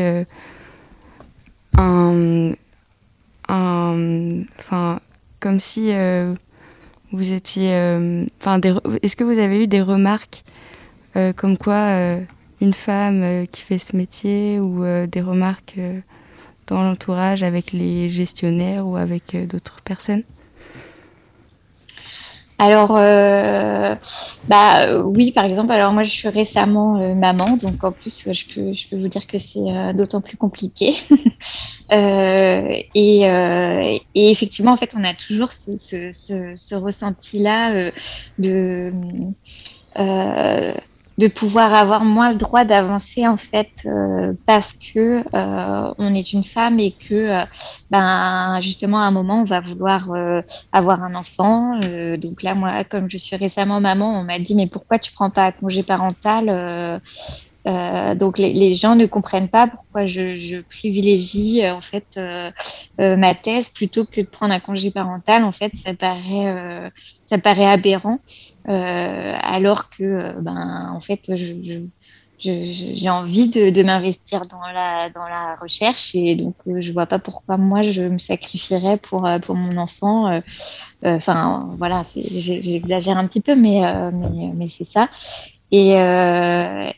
comme 5.41 5.59
si 5.59 5.93
euh, 5.93 6.35
vous 7.11 7.33
étiez, 7.33 7.75
euh, 7.75 8.25
enfin, 8.41 8.61
est-ce 9.03 9.17
que 9.17 9.25
vous 9.25 9.39
avez 9.39 9.65
eu 9.65 9.67
des 9.67 9.83
remarques 9.83 10.45
euh, 11.17 11.33
comme 11.33 11.59
quoi 11.59 11.97
une 12.61 12.75
femme 12.75 13.47
qui 13.51 13.63
fait 13.63 13.79
ce 13.79 13.97
métier 13.97 14.61
ou 14.61 14.85
des 15.07 15.21
remarques 15.21 15.81
dans 16.69 16.83
l'entourage 16.83 17.43
avec 17.43 17.73
les 17.73 18.11
gestionnaires 18.11 18.87
ou 18.87 18.97
avec 18.97 19.37
d'autres 19.49 19.81
personnes? 19.81 20.23
Alors, 22.61 22.95
euh, 22.95 23.95
bah 24.47 25.01
oui, 25.03 25.33
par 25.33 25.47
exemple. 25.47 25.73
Alors 25.73 25.95
moi, 25.95 26.03
je 26.03 26.11
suis 26.11 26.29
récemment 26.29 26.99
euh, 27.01 27.15
maman, 27.15 27.57
donc 27.57 27.83
en 27.83 27.91
plus, 27.91 28.23
je 28.31 28.55
peux, 28.55 28.75
je 28.75 28.87
peux 28.91 29.01
vous 29.01 29.09
dire 29.09 29.27
que 29.27 29.39
c'est 29.39 29.61
euh, 29.61 29.95
d'autant 29.95 30.21
plus 30.21 30.37
compliqué. 30.37 30.95
et, 31.91 33.23
et, 34.15 34.31
effectivement, 34.31 34.73
en 34.73 34.77
fait, 34.77 34.95
on 34.95 35.05
a 35.05 35.15
toujours 35.15 35.53
ce, 35.53 35.79
ce, 35.79 36.11
ce, 36.13 36.53
ce 36.57 36.75
ressenti-là 36.75 37.93
de 38.39 38.93
de 41.21 41.29
pouvoir 41.29 41.75
avoir 41.75 42.03
moins 42.03 42.31
le 42.31 42.37
droit 42.37 42.65
d'avancer 42.65 43.29
en 43.29 43.37
fait 43.37 43.69
euh, 43.85 44.33
parce 44.47 44.73
que 44.73 45.23
euh, 45.35 45.95
on 45.99 46.15
est 46.15 46.33
une 46.33 46.45
femme 46.45 46.81
et 46.81 46.93
que 46.93 47.15
euh, 47.15 47.45
ben 47.91 48.59
justement 48.63 49.01
à 49.01 49.03
un 49.03 49.11
moment 49.11 49.43
on 49.43 49.45
va 49.45 49.61
vouloir 49.61 50.09
avoir 50.73 51.03
un 51.03 51.15
enfant. 51.15 51.79
Donc 52.17 52.43
là 52.43 52.55
moi 52.55 52.85
comme 52.85 53.11
je 53.11 53.19
suis 53.19 53.37
récemment 53.37 53.81
maman 53.81 54.19
on 54.19 54.25
m'a 54.25 54.39
dit 54.39 54.55
mais 54.55 54.67
pourquoi 54.67 54.99
tu 54.99 55.13
prends 55.13 55.29
pas 55.29 55.45
un 55.45 55.53
congé 55.53 55.83
parental 55.83 57.03
donc 57.65 58.39
les, 58.39 58.75
gens 58.75 58.97
ne 58.97 59.07
comprennent 59.07 59.49
pas 59.49 59.67
pourquoi 59.67 60.07
je, 60.07 60.61
privilégie 60.63 61.69
en 61.69 61.81
fait 61.81 62.19
ma 62.99 63.35
thèse 63.35 63.69
plutôt 63.69 64.05
que 64.05 64.21
de 64.23 64.27
prendre 64.27 64.55
un 64.55 64.61
congé 64.61 64.91
parental 64.91 65.45
en 65.45 65.53
fait 65.53 65.73
ça 65.77 65.93
paraît 65.95 66.91
ça 67.25 67.39
paraît 67.39 67.67
aberrant 67.67 68.19
euh, 68.69 69.35
alors 69.41 69.91
que, 69.91 70.03
euh, 70.03 70.33
ben, 70.41 70.91
en 70.95 71.01
fait, 71.01 71.31
j'ai 72.39 73.11
envie 73.11 73.49
de, 73.49 73.83
m'investir 73.83 74.47
dans 74.47 74.61
la, 74.73 75.11
dans 75.11 75.27
la 75.27 75.57
recherche 75.57 76.15
et 76.15 76.37
donc 76.37 76.57
euh, 76.67 76.81
je 76.81 76.93
vois 76.93 77.07
pas 77.07 77.19
pourquoi 77.19 77.57
moi 77.57 77.83
je 77.83 78.03
me 78.03 78.19
sacrifierais 78.19 78.99
pour, 78.99 79.29
pour 79.43 79.55
mon 79.55 79.77
enfant. 79.77 80.41
Enfin, 81.03 81.71
voilà, 81.79 82.05
j'exagère 82.15 83.19
un 83.19 83.27
petit 83.27 83.41
peu, 83.41 83.55
mais, 83.55 83.81
mais 84.55 84.69
c'est 84.69 84.87
ça. 84.87 85.09
Et, 85.73 85.93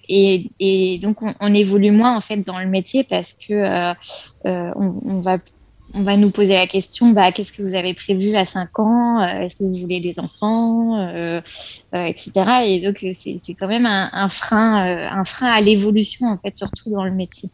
et, 0.09 0.51
et, 0.61 0.99
donc 0.99 1.19
on, 1.23 1.55
évolue 1.55 1.91
moins 1.91 2.17
en 2.17 2.23
fait 2.23 2.39
dans 2.39 2.59
le 2.59 2.67
métier 2.67 3.05
parce 3.05 3.35
que 3.35 3.93
on, 4.45 5.01
on, 5.05 5.21
va 5.21 5.39
on 5.95 6.03
va 6.03 6.17
nous 6.17 6.31
poser 6.31 6.55
la 6.55 6.67
question 6.67 7.11
bah, 7.11 7.33
qu'est-ce 7.33 7.53
que 7.53 7.63
vous 7.63 7.75
avez 7.75 7.95
prévu 7.95 8.35
à 8.37 8.47
5 8.47 8.79
ans? 8.79 9.21
Euh, 9.21 9.41
Est-ce 9.41 9.57
que 9.57 9.65
vous 9.65 9.77
voulez 9.77 10.01
des 10.01 10.19
enfants? 10.19 10.99
Euh, 10.99 11.41
euh, 11.95 12.05
Etc. 12.05 12.31
Et 12.65 12.81
donc, 12.81 13.05
c'est 13.13 13.55
quand 13.55 13.69
même 13.69 13.87
un, 13.87 14.29
frein, 14.29 15.09
un 15.11 15.25
frein 15.25 15.49
à 15.49 15.61
l'évolution, 15.61 16.27
en 16.27 16.39
fait, 16.39 16.57
surtout 16.57 16.91
dans 16.91 17.05
le 17.05 17.11
métier. 17.11 17.51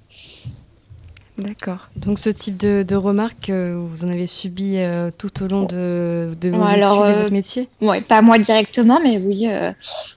D'accord. 1.39 1.89
Donc, 1.97 2.19
ce 2.19 2.31
type 2.31 2.57
de, 2.57 2.97
remarques, 2.97 3.51
vous 3.51 4.05
en 4.05 4.09
avez 4.09 4.27
subi 4.27 4.79
tout 5.19 5.43
au 5.43 5.47
long 5.47 5.63
de, 5.65 6.35
de 6.41 6.49
vos 6.51 6.65
études 6.65 7.11
et 7.11 7.23
votre 7.23 7.33
métier? 7.33 7.69
Oui, 7.81 8.01
pas 8.01 8.23
moi 8.23 8.39
directement, 8.39 9.01
mais 9.03 9.19
oui. 9.19 9.49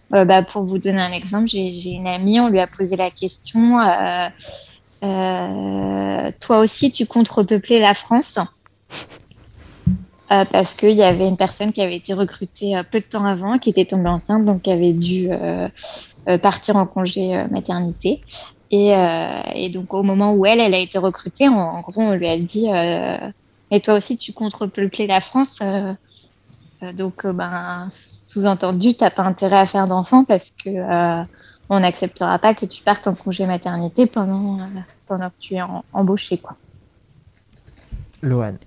Bah, 0.09 0.41
pour 0.41 0.63
vous 0.63 0.79
donner 0.79 1.01
un 1.01 1.11
exemple, 1.11 1.47
j'ai 1.47 1.91
une 1.91 2.07
amie, 2.07 2.39
on 2.39 2.49
lui 2.49 2.59
a 2.59 2.67
posé 2.67 2.95
la 2.95 3.11
question 3.11 3.77
euh, 5.03 6.31
toi 6.39 6.59
aussi, 6.59 6.91
tu 6.91 7.05
comptes 7.05 7.29
repeupler 7.29 7.79
la 7.79 7.93
France? 7.93 8.37
Euh, 10.31 10.45
parce 10.45 10.75
qu'il 10.75 10.91
y 10.91 11.03
avait 11.03 11.27
une 11.27 11.37
personne 11.37 11.73
qui 11.73 11.81
avait 11.81 11.97
été 11.97 12.13
recrutée 12.13 12.77
euh, 12.77 12.83
peu 12.89 12.99
de 12.99 13.05
temps 13.05 13.25
avant, 13.25 13.57
qui 13.57 13.69
était 13.69 13.85
tombée 13.85 14.09
enceinte, 14.09 14.45
donc 14.45 14.61
qui 14.63 14.71
avait 14.71 14.93
dû 14.93 15.29
partir 16.41 16.75
en 16.75 16.85
congé 16.85 17.45
maternité. 17.49 18.21
Et, 18.73 19.69
donc 19.69 19.93
au 19.93 20.01
moment 20.01 20.33
où 20.33 20.45
elle, 20.45 20.61
elle 20.61 20.73
a 20.73 20.79
été 20.79 20.97
recrutée, 20.97 21.47
en, 21.49 21.81
gros, 21.81 22.01
on 22.01 22.13
lui 22.13 22.27
a 22.27 22.37
dit 22.37 22.67
"Et 23.71 23.81
toi 23.81 23.95
aussi, 23.95 24.17
tu 24.17 24.31
comptes 24.33 24.53
repeupler 24.53 25.07
la 25.07 25.19
France 25.19 25.59
Donc, 26.93 27.27
ben, 27.27 27.89
sous-entendu, 28.23 28.93
tu 28.93 29.03
n'as 29.03 29.09
pas 29.11 29.23
intérêt 29.23 29.57
à 29.57 29.65
faire 29.65 29.87
d'enfants 29.87 30.23
parce 30.23 30.51
que 30.63 31.25
on 31.71 31.79
n'acceptera 31.79 32.37
pas 32.37 32.53
que 32.53 32.65
tu 32.65 32.83
partes 32.83 33.07
en 33.07 33.15
congé 33.15 33.45
maternité 33.45 34.05
pendant, 34.05 34.59
euh, 34.59 34.63
pendant 35.07 35.29
que 35.29 35.35
tu 35.39 35.55
es 35.55 35.61
embauché. 35.93 36.37
Quoi. 36.37 36.57
Loane. 38.21 38.57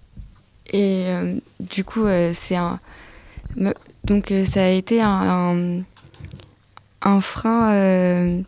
Et 0.73 1.05
euh, 1.09 1.39
du 1.61 1.85
coup, 1.85 2.07
euh, 2.07 2.31
c'est 2.33 2.57
un. 2.57 2.81
Donc, 4.05 4.33
ça 4.47 4.65
a 4.65 4.69
été 4.69 5.03
un, 5.03 5.83
un, 7.03 7.21
frein 7.21 8.43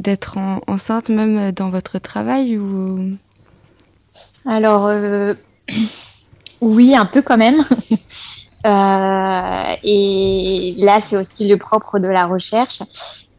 d'être 0.00 0.38
enceinte, 0.66 1.08
même 1.08 1.52
dans 1.52 1.70
votre 1.70 1.98
travail 1.98 2.58
ou... 2.58 3.16
Alors, 4.46 4.90
oui, 6.60 6.94
un 6.94 7.06
peu 7.06 7.22
quand 7.22 7.36
même. 7.36 7.64
et 9.84 10.74
là, 10.78 11.00
c'est 11.00 11.16
aussi 11.16 11.48
le 11.48 11.56
propre 11.56 11.98
de 11.98 12.08
la 12.08 12.26
recherche 12.26 12.82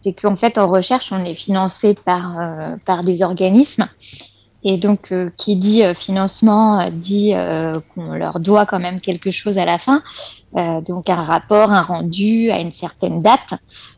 c'est 0.07 0.13
qu'en 0.13 0.35
fait, 0.35 0.57
en 0.57 0.67
recherche, 0.67 1.11
on 1.11 1.23
est 1.23 1.35
financé 1.35 1.93
par, 1.93 2.39
euh, 2.39 2.75
par 2.85 3.03
des 3.03 3.23
organismes. 3.23 3.87
Et 4.63 4.77
donc, 4.77 5.11
euh, 5.11 5.29
qui 5.37 5.55
dit 5.55 5.83
euh, 5.83 5.93
financement 5.93 6.89
dit 6.91 7.33
qu'on 7.93 8.13
leur 8.13 8.39
doit 8.39 8.65
quand 8.65 8.79
même 8.79 9.01
quelque 9.01 9.31
chose 9.31 9.57
à 9.57 9.65
la 9.65 9.77
fin. 9.77 10.01
donc, 10.53 11.09
un 11.09 11.23
rapport, 11.23 11.71
un 11.71 11.81
rendu 11.81 12.49
à 12.51 12.59
une 12.59 12.73
certaine 12.73 13.21
date. 13.21 13.53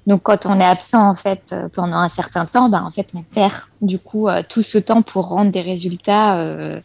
Donc, 0.08 0.24
quand 0.24 0.46
on 0.46 0.60
est 0.60 0.66
absent, 0.66 1.10
en 1.10 1.16
fait, 1.16 1.56
pendant 1.74 1.98
un 1.98 2.10
certain 2.10 2.46
temps, 2.46 2.70
ben, 2.70 2.84
en 2.84 2.92
fait, 2.92 3.08
on 3.14 3.22
perd 3.22 3.54
du 3.82 4.00
coup 4.00 4.28
tout 4.50 4.62
ce 4.62 4.78
temps 4.78 5.02
pour 5.02 5.28
rendre 5.30 5.52
des 5.52 5.62
résultats 5.62 6.82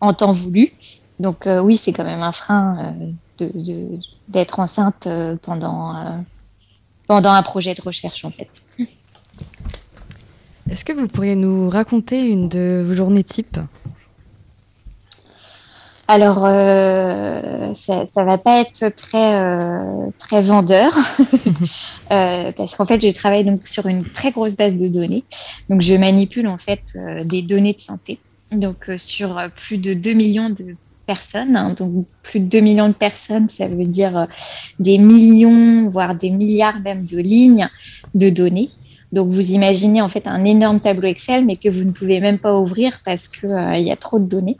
en 0.00 0.12
temps 0.12 0.32
voulu. 0.32 0.72
Donc, 1.18 1.48
oui, 1.62 1.80
c'est 1.82 1.92
quand 1.92 2.04
même 2.04 2.22
un 2.22 2.32
frein 2.32 2.94
d'être 3.38 4.56
de, 4.56 4.62
enceinte 4.62 5.08
pendant 5.42 6.22
pendant 7.08 7.32
un 7.32 7.42
projet 7.42 7.74
de 7.74 7.82
recherche 7.82 8.24
en 8.24 8.30
fait. 8.30 8.48
Est-ce 10.70 10.84
que 10.84 10.92
vous 10.92 11.08
pourriez 11.08 11.34
nous 11.34 11.70
raconter 11.70 12.26
une 12.26 12.48
de 12.48 12.84
vos 12.86 12.94
journées 12.94 13.24
type? 13.24 13.58
Alors, 16.06 16.44
euh, 16.44 17.74
ça, 17.74 18.04
ça 18.14 18.24
va 18.24 18.38
pas 18.38 18.60
être 18.60 18.94
très 18.94 19.34
euh, 19.34 20.10
très 20.18 20.42
vendeur 20.42 20.94
euh, 22.10 22.52
parce 22.52 22.74
qu'en 22.76 22.86
fait, 22.86 23.00
je 23.00 23.14
travaille 23.14 23.44
donc 23.44 23.66
sur 23.66 23.86
une 23.86 24.04
très 24.04 24.30
grosse 24.30 24.56
base 24.56 24.74
de 24.74 24.88
données. 24.88 25.24
Donc, 25.70 25.80
je 25.80 25.94
manipule 25.94 26.48
en 26.48 26.58
fait 26.58 26.82
des 27.24 27.42
données 27.42 27.74
de 27.74 27.80
santé. 27.80 28.18
Donc, 28.52 28.90
sur 28.96 29.40
plus 29.54 29.78
de 29.78 29.94
2 29.94 30.12
millions 30.12 30.50
de 30.50 30.76
personnes. 31.06 31.56
Hein. 31.56 31.74
donc 31.74 32.04
plus 32.22 32.40
de 32.40 32.46
2 32.46 32.60
millions 32.60 32.88
de 32.88 32.94
personnes, 32.94 33.48
ça 33.48 33.66
veut 33.66 33.86
dire 33.86 34.26
des 34.78 34.98
millions, 34.98 35.88
voire 35.88 36.14
des 36.14 36.28
milliards 36.28 36.80
même 36.80 37.06
de 37.06 37.18
lignes 37.18 37.68
de 38.14 38.28
données. 38.28 38.70
Donc 39.12 39.30
vous 39.30 39.50
imaginez 39.50 40.02
en 40.02 40.08
fait 40.08 40.26
un 40.26 40.44
énorme 40.44 40.80
tableau 40.80 41.08
Excel, 41.08 41.44
mais 41.44 41.56
que 41.56 41.68
vous 41.68 41.84
ne 41.84 41.92
pouvez 41.92 42.20
même 42.20 42.38
pas 42.38 42.56
ouvrir 42.58 43.00
parce 43.04 43.28
qu'il 43.28 43.50
euh, 43.50 43.76
y 43.76 43.90
a 43.90 43.96
trop 43.96 44.18
de 44.18 44.24
données. 44.24 44.56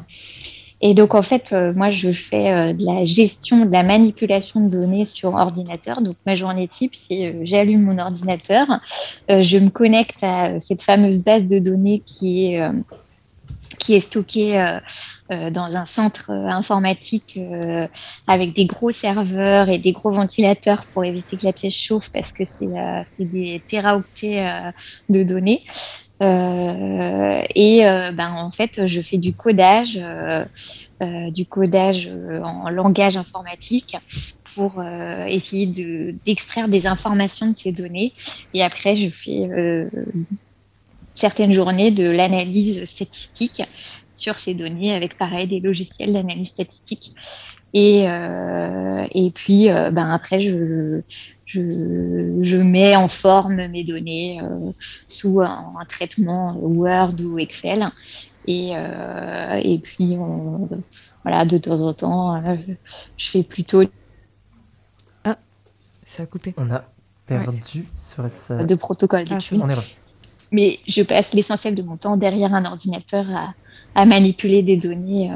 Et 0.80 0.94
donc 0.94 1.14
en 1.14 1.22
fait, 1.22 1.52
euh, 1.52 1.72
moi 1.74 1.90
je 1.90 2.12
fais 2.12 2.72
de 2.72 2.84
la 2.84 3.04
gestion, 3.04 3.66
de 3.66 3.72
la 3.72 3.82
manipulation 3.82 4.60
de 4.60 4.68
données 4.68 5.04
sur 5.04 5.34
ordinateur. 5.34 6.00
Donc 6.00 6.16
ma 6.24 6.34
journée 6.34 6.68
type, 6.68 6.94
c'est 6.94 7.38
j'allume 7.42 7.82
mon 7.82 7.98
ordinateur, 7.98 8.66
je 9.28 9.58
me 9.58 9.70
connecte 9.70 10.22
à 10.22 10.60
cette 10.60 10.82
fameuse 10.82 11.24
base 11.24 11.44
de 11.44 11.58
données 11.58 12.02
qui 12.06 12.46
est 12.46 12.62
qui 13.78 13.94
est 13.94 14.00
stockée 14.00 14.78
euh, 15.30 15.50
dans 15.50 15.76
un 15.76 15.84
centre 15.84 16.30
euh, 16.30 16.46
informatique 16.46 17.36
euh, 17.36 17.86
avec 18.26 18.54
des 18.54 18.64
gros 18.64 18.92
serveurs 18.92 19.68
et 19.68 19.76
des 19.76 19.92
gros 19.92 20.10
ventilateurs 20.10 20.86
pour 20.94 21.04
éviter 21.04 21.36
que 21.36 21.44
la 21.44 21.52
pièce 21.52 21.74
chauffe 21.74 22.08
parce 22.14 22.32
que 22.32 22.44
c'est 22.46 22.66
des 23.18 23.62
téraoctets 23.68 24.72
de 25.10 25.22
données. 25.22 25.64
et 26.20 27.80
ben, 27.82 28.32
en 28.32 28.50
fait, 28.52 28.86
je 28.86 29.02
fais 29.02 29.18
du 29.18 29.34
codage. 29.34 30.00
du 31.00 31.46
codage 31.46 32.08
en 32.42 32.70
langage 32.70 33.16
informatique 33.18 33.96
pour 34.54 34.82
essayer 35.26 35.66
d'extraire 36.24 36.68
des 36.68 36.86
informations 36.86 37.50
de 37.50 37.56
ces 37.56 37.72
données. 37.72 38.14
Et 38.54 38.62
après, 38.62 38.96
je 38.96 39.10
fais 39.10 39.48
certaines 41.18 41.52
journées 41.52 41.90
de 41.90 42.08
l'analyse 42.08 42.84
statistique 42.84 43.62
sur 44.18 44.38
ces 44.38 44.54
données 44.54 44.94
avec 44.94 45.16
pareil 45.16 45.46
des 45.46 45.60
logiciels 45.60 46.12
d'analyse 46.12 46.48
statistique. 46.48 47.14
Et, 47.74 48.04
et 48.04 49.30
puis, 49.30 49.68
ben 49.68 50.10
après, 50.10 50.40
je, 50.40 51.02
je, 51.48 52.56
mets 52.56 52.96
en 52.96 53.08
forme 53.08 53.66
mes 53.68 53.84
données 53.84 54.40
euh, 54.42 54.72
sous 55.06 55.40
un, 55.40 55.74
traitement 55.88 56.56
Word 56.58 57.14
ou 57.20 57.38
Excel. 57.38 57.90
Et, 58.46 58.72
euh, 58.74 59.60
et 59.62 59.78
puis, 59.78 60.16
voilà, 61.22 61.44
de 61.44 61.58
temps 61.58 61.80
en 61.80 61.94
temps, 61.94 62.36
euh, 62.36 62.56
je 63.16 63.30
fais 63.30 63.42
plutôt. 63.42 63.82
Ah, 65.24 65.36
ça 66.02 66.22
a 66.22 66.26
coupé. 66.26 66.54
On 66.56 66.70
a 66.70 66.84
perdu 67.26 67.86
sur 67.96 68.28
ça. 68.28 68.64
De 68.64 68.74
protocole. 68.74 69.24
Ah, 69.30 69.38
Mais 70.50 70.78
je 70.86 71.02
passe 71.02 71.32
l'essentiel 71.34 71.74
de 71.74 71.82
mon 71.82 71.96
temps 71.96 72.16
derrière 72.16 72.54
un 72.54 72.64
ordinateur 72.64 73.26
à, 73.30 73.54
à 73.98 74.06
manipuler 74.06 74.62
des 74.62 74.76
données 74.76 75.30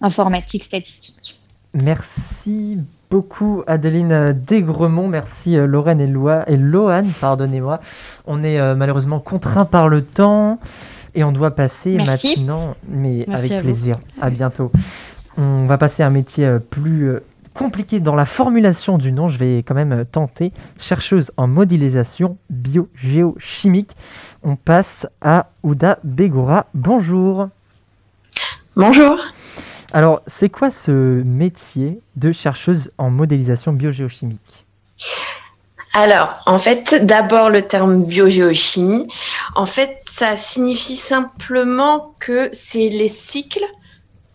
informatiques 0.00 0.64
statistiques. 0.64 1.40
Merci 1.74 2.78
beaucoup 3.10 3.62
Adeline 3.66 4.32
Desgremont, 4.46 5.08
merci 5.08 5.56
euh, 5.56 5.66
Lorraine 5.66 6.00
et, 6.00 6.06
Loa, 6.06 6.48
et 6.48 6.56
Loane, 6.56 7.10
pardonnez-moi. 7.20 7.80
On 8.26 8.42
est 8.44 8.60
euh, 8.60 8.74
malheureusement 8.74 9.20
contraint 9.20 9.64
par 9.64 9.88
le 9.88 10.02
temps 10.02 10.58
et 11.14 11.24
on 11.24 11.32
doit 11.32 11.52
passer 11.52 11.96
maintenant, 11.96 12.76
mais 12.86 13.26
avec 13.32 13.60
plaisir. 13.62 13.96
À 14.20 14.30
bientôt. 14.30 14.70
On 15.36 15.66
va 15.66 15.78
passer 15.78 16.02
à 16.02 16.06
un 16.06 16.10
métier 16.10 16.44
euh, 16.44 16.58
plus 16.58 17.12
compliqué 17.58 17.98
dans 17.98 18.14
la 18.14 18.24
formulation 18.24 18.98
du 18.98 19.10
nom. 19.10 19.28
Je 19.28 19.36
vais 19.36 19.58
quand 19.58 19.74
même 19.74 20.04
tenter. 20.10 20.52
Chercheuse 20.78 21.30
en 21.36 21.48
modélisation 21.48 22.38
bio-géochimique. 22.48 23.96
On 24.44 24.54
passe 24.54 25.06
à 25.20 25.50
Ouda 25.64 25.98
Begora. 26.04 26.66
Bonjour. 26.72 27.48
Bonjour. 28.76 29.18
Alors, 29.92 30.22
c'est 30.28 30.48
quoi 30.48 30.70
ce 30.70 30.92
métier 31.24 32.00
de 32.16 32.30
chercheuse 32.30 32.92
en 32.96 33.10
modélisation 33.10 33.72
biogéochimique? 33.72 34.64
Alors, 35.94 36.40
en 36.46 36.60
fait, 36.60 37.04
d'abord 37.04 37.50
le 37.50 37.62
terme 37.62 38.04
biogéochimie. 38.04 39.08
En 39.56 39.66
fait, 39.66 39.98
ça 40.12 40.36
signifie 40.36 40.96
simplement 40.96 42.14
que 42.20 42.50
c'est 42.52 42.88
les 42.88 43.08
cycles 43.08 43.64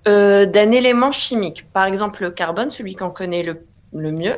euh, 0.05 0.45
d'un 0.45 0.72
élément 0.72 1.13
chimique. 1.13 1.65
Par 1.72 1.86
exemple, 1.86 2.24
le 2.24 2.31
carbone, 2.31 2.72
celui 2.72 2.95
qu'on 2.95 3.10
connaît 3.10 3.43
le, 3.43 3.65
mieux. 3.93 4.38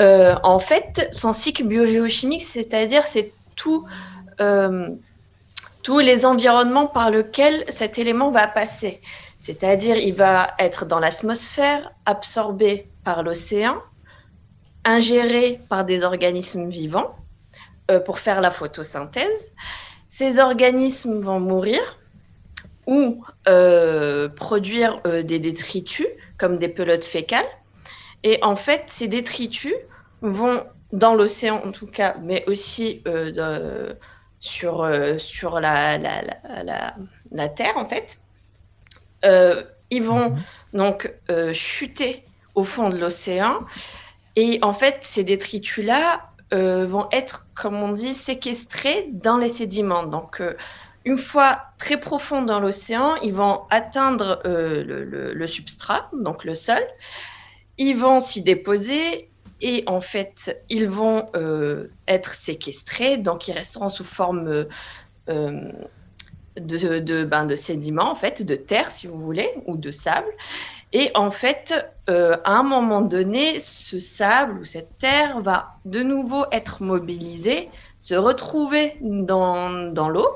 Euh, 0.00 0.34
en 0.42 0.58
fait, 0.58 1.08
son 1.12 1.32
cycle 1.32 1.64
biogéochimique, 1.64 2.42
c'est-à-dire 2.42 3.06
c'est 3.06 3.32
tout, 3.54 3.86
euh, 4.40 4.88
tous 5.84 6.00
les 6.00 6.26
environnements 6.26 6.86
par 6.86 7.10
lesquels 7.10 7.64
cet 7.68 7.96
élément 7.98 8.32
va 8.32 8.48
passer. 8.48 9.00
C'est-à-dire, 9.44 9.96
il 9.96 10.14
va 10.14 10.54
être 10.58 10.84
dans 10.84 10.98
l'atmosphère, 10.98 11.92
absorbé 12.04 12.88
par 13.04 13.22
l'océan, 13.22 13.76
ingéré 14.84 15.60
par 15.68 15.84
des 15.84 16.02
organismes 16.02 16.68
vivants 16.68 17.14
pour 18.04 18.20
faire 18.20 18.40
la 18.40 18.50
photosynthèse. 18.50 19.52
Ces 20.10 20.38
organismes 20.38 21.20
vont 21.20 21.40
mourir 21.40 21.80
ou 22.86 23.24
euh, 23.48 24.28
produire 24.28 25.00
euh, 25.06 25.22
des 25.22 25.38
détritus 25.38 26.06
comme 26.38 26.58
des 26.58 26.68
pelotes 26.68 27.04
fécales. 27.04 27.46
Et 28.24 28.38
en 28.42 28.56
fait, 28.56 28.84
ces 28.88 29.08
détritus 29.08 29.74
vont 30.20 30.64
dans 30.92 31.14
l'océan 31.14 31.62
en 31.64 31.72
tout 31.72 31.86
cas, 31.86 32.16
mais 32.22 32.44
aussi 32.46 33.02
sur, 34.38 34.88
sur 35.18 35.60
la, 35.60 35.98
la, 35.98 37.48
Terre 37.48 37.76
en 37.76 37.88
fait, 37.88 38.18
euh, 39.24 39.62
ils 39.90 40.02
vont 40.02 40.30
mhm. 40.30 40.42
donc 40.74 41.12
euh, 41.30 41.52
chuter 41.52 42.24
au 42.54 42.64
fond 42.64 42.88
de 42.88 42.96
l'océan. 42.96 43.60
Et 44.36 44.58
en 44.62 44.72
fait, 44.72 44.98
ces 45.02 45.24
détritus-là 45.24 46.30
euh, 46.52 46.86
vont 46.86 47.08
être, 47.12 47.46
comme 47.54 47.82
on 47.82 47.92
dit, 47.92 48.14
séquestrés 48.14 49.08
dans 49.10 49.36
les 49.36 49.48
sédiments. 49.48 50.04
Donc, 50.04 50.42
une 51.04 51.18
fois 51.18 51.62
très 51.78 51.98
profond 51.98 52.42
dans 52.42 52.60
l'océan, 52.60 53.16
ils 53.16 53.34
vont 53.34 53.62
atteindre 53.70 54.40
le, 54.44 55.46
substrat, 55.46 56.08
donc 56.12 56.44
le 56.44 56.54
sol. 56.54 56.82
Ils 57.78 57.96
vont 57.96 58.20
s'y 58.20 58.42
déposer 58.42 59.28
et 59.60 59.84
en 59.86 60.00
fait, 60.00 60.56
ils 60.68 60.88
vont 60.88 61.26
être 62.06 62.34
séquestrés, 62.34 63.16
donc 63.16 63.48
ils 63.48 63.52
resteront 63.52 63.88
sous 63.88 64.04
forme 64.04 64.44
de, 64.44 64.68
de, 66.56 67.24
ben, 67.24 67.46
de 67.46 67.56
sédiments, 67.56 68.10
en 68.10 68.14
fait, 68.14 68.42
de 68.42 68.54
terre, 68.54 68.90
si 68.90 69.06
vous 69.06 69.18
voulez, 69.18 69.50
ou 69.66 69.76
de 69.76 69.90
sable. 69.90 70.30
Et 70.92 71.10
en 71.14 71.30
fait, 71.30 71.74
euh, 72.10 72.36
à 72.44 72.52
un 72.52 72.62
moment 72.62 73.00
donné, 73.00 73.60
ce 73.60 73.98
sable 73.98 74.58
ou 74.60 74.64
cette 74.64 74.98
terre 74.98 75.40
va 75.40 75.76
de 75.86 76.02
nouveau 76.02 76.44
être 76.52 76.82
mobilisé, 76.82 77.70
se 78.00 78.14
retrouver 78.14 78.96
dans 79.00 80.08
l'eau, 80.08 80.28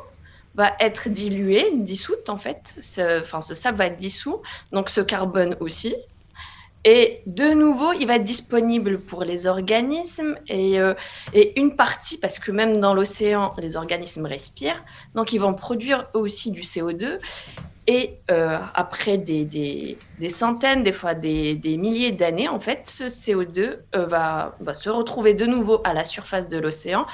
va 0.57 0.73
être 0.81 1.09
dilué, 1.09 1.71
dissoute 1.75 2.29
en 2.31 2.38
fait. 2.38 2.75
Ce, 2.81 3.21
enfin, 3.21 3.40
ce 3.40 3.55
sable 3.55 3.79
va 3.79 3.87
être 3.87 3.99
dissous, 3.99 4.40
donc 4.73 4.88
ce 4.90 5.01
carbone 5.01 5.57
aussi. 5.61 5.95
Et 6.88 7.21
de 7.27 7.53
nouveau, 7.53 7.92
il 7.95 8.07
va 8.07 8.14
être 8.14 8.25
disponible 8.25 9.01
pour 9.01 9.25
les 9.25 9.49
organismes 9.49 10.37
et, 10.47 10.79
euh, 10.79 10.95
une 11.57 11.75
partie, 11.75 12.16
parce 12.16 12.38
que 12.38 12.53
même 12.53 12.79
dans 12.79 12.95
l'océan, 12.95 13.55
les 13.59 13.77
organismes 13.77 14.25
respirent, 14.25 14.85
donc 15.16 15.33
ils 15.33 15.40
vont 15.40 15.53
produire 15.53 16.07
eux 16.14 16.21
aussi 16.21 16.53
du 16.53 16.61
CO2. 16.61 17.19
Et 17.88 18.19
euh, 18.31 18.59
après 18.75 19.19
des, 19.19 19.99
centaines, 20.29 20.85
des 20.85 20.92
fois 20.92 21.14
des, 21.14 21.59
milliers 21.77 22.12
d'années, 22.12 22.49
en 22.49 22.61
fait, 22.61 22.83
ce 22.87 23.05
CO2 23.05 23.79
euh, 23.97 24.07
va, 24.07 24.57
se 24.73 24.88
retrouver 24.88 25.35
de 25.35 25.45
nouveau 25.45 25.81
à 25.83 25.92
la 25.92 26.05
surface 26.05 26.49
de 26.49 26.59
l'océan 26.59 27.05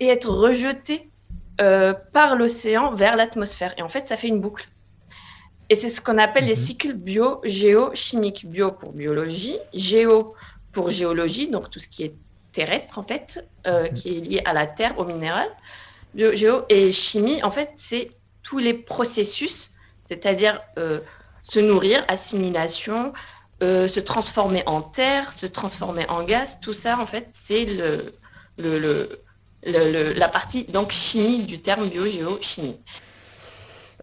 et 0.00 0.08
être 0.08 0.28
rejeté 0.28 1.08
par 1.56 2.36
l'océan 2.36 2.94
vers 2.94 3.16
l'atmosphère. 3.16 3.74
Et 3.78 3.82
en 3.82 3.88
fait, 3.88 4.08
ça 4.08 4.16
fait 4.16 4.28
une 4.28 4.40
boucle. 4.40 4.68
Et 5.70 5.76
c'est 5.76 5.88
ce 5.88 6.00
qu'on 6.00 6.18
appelle 6.18 6.44
les 6.44 6.54
mhm. 6.54 6.60
cycles 6.60 6.92
bio-géochimiques. 6.92 8.46
Bio 8.46 8.70
pour 8.70 8.92
biologie, 8.92 9.58
géo 9.72 10.34
pour 10.72 10.90
géologie, 10.90 11.48
donc 11.48 11.70
tout 11.70 11.78
ce 11.78 11.88
qui 11.88 12.04
est 12.04 12.14
terrestre 12.52 12.98
en 12.98 13.04
fait, 13.04 13.48
euh, 13.66 13.84
mhm. 13.84 13.94
qui 13.94 14.16
est 14.16 14.20
lié 14.20 14.42
à 14.44 14.52
la 14.52 14.66
terre, 14.66 14.98
au 14.98 15.04
minéral. 15.04 15.48
Bio, 16.14 16.32
géo 16.32 16.62
et 16.68 16.92
chimie, 16.92 17.42
en 17.42 17.50
fait, 17.50 17.72
c'est 17.76 18.10
tous 18.42 18.58
les 18.58 18.74
processus, 18.74 19.70
c'est-à-dire 20.04 20.60
euh, 20.78 21.00
se 21.42 21.58
nourrir, 21.58 22.04
assimilation, 22.08 23.12
euh, 23.62 23.88
se 23.88 24.00
transformer 24.00 24.62
en 24.66 24.82
terre, 24.82 25.32
se 25.32 25.46
transformer 25.46 26.08
en 26.08 26.24
gaz, 26.24 26.58
tout 26.60 26.74
ça, 26.74 26.98
en 27.00 27.06
fait, 27.06 27.28
c'est 27.32 27.64
le, 27.64 28.14
le, 28.58 28.78
le, 28.78 29.08
la 29.66 30.28
partie 30.28 30.64
donc 30.64 30.92
chimie 30.92 31.44
du 31.44 31.60
terme 31.60 31.88
bio-géo-chimie. 31.88 32.76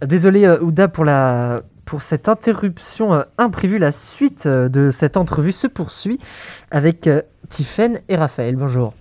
Désolé 0.06 0.46
euh, 0.46 0.60
Ouda 0.62 0.88
pour, 0.88 1.06
la, 1.06 1.62
pour 1.86 2.02
cette 2.02 2.28
interruption 2.28 3.14
euh, 3.14 3.24
imprévue. 3.38 3.78
La 3.78 3.92
suite 3.92 4.46
euh, 4.46 4.68
de 4.68 4.90
cette 4.92 5.16
entrevue 5.16 5.52
se 5.52 5.68
poursuit 5.68 6.20
avec 6.72 7.08
Tiffaine 7.50 8.02
et 8.10 8.16
Raphaël. 8.16 8.56
Bonjour. 8.56 8.94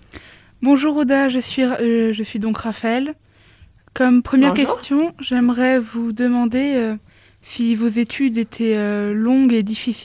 Bonjour 0.62 0.96
Ouda, 0.96 1.30
je 1.30 1.38
suis, 1.38 1.62
je 1.62 2.22
suis 2.22 2.38
donc 2.38 2.58
Raphaël. 2.58 3.14
Comme 3.94 4.22
première 4.22 4.52
question, 4.52 5.14
j'aimerais 5.20 5.78
vous 5.78 6.12
demander 6.12 6.96
si 7.40 7.74
vos 7.74 7.88
études 7.88 8.36
étaient 8.36 9.12
longues 9.14 9.54
et 9.54 9.64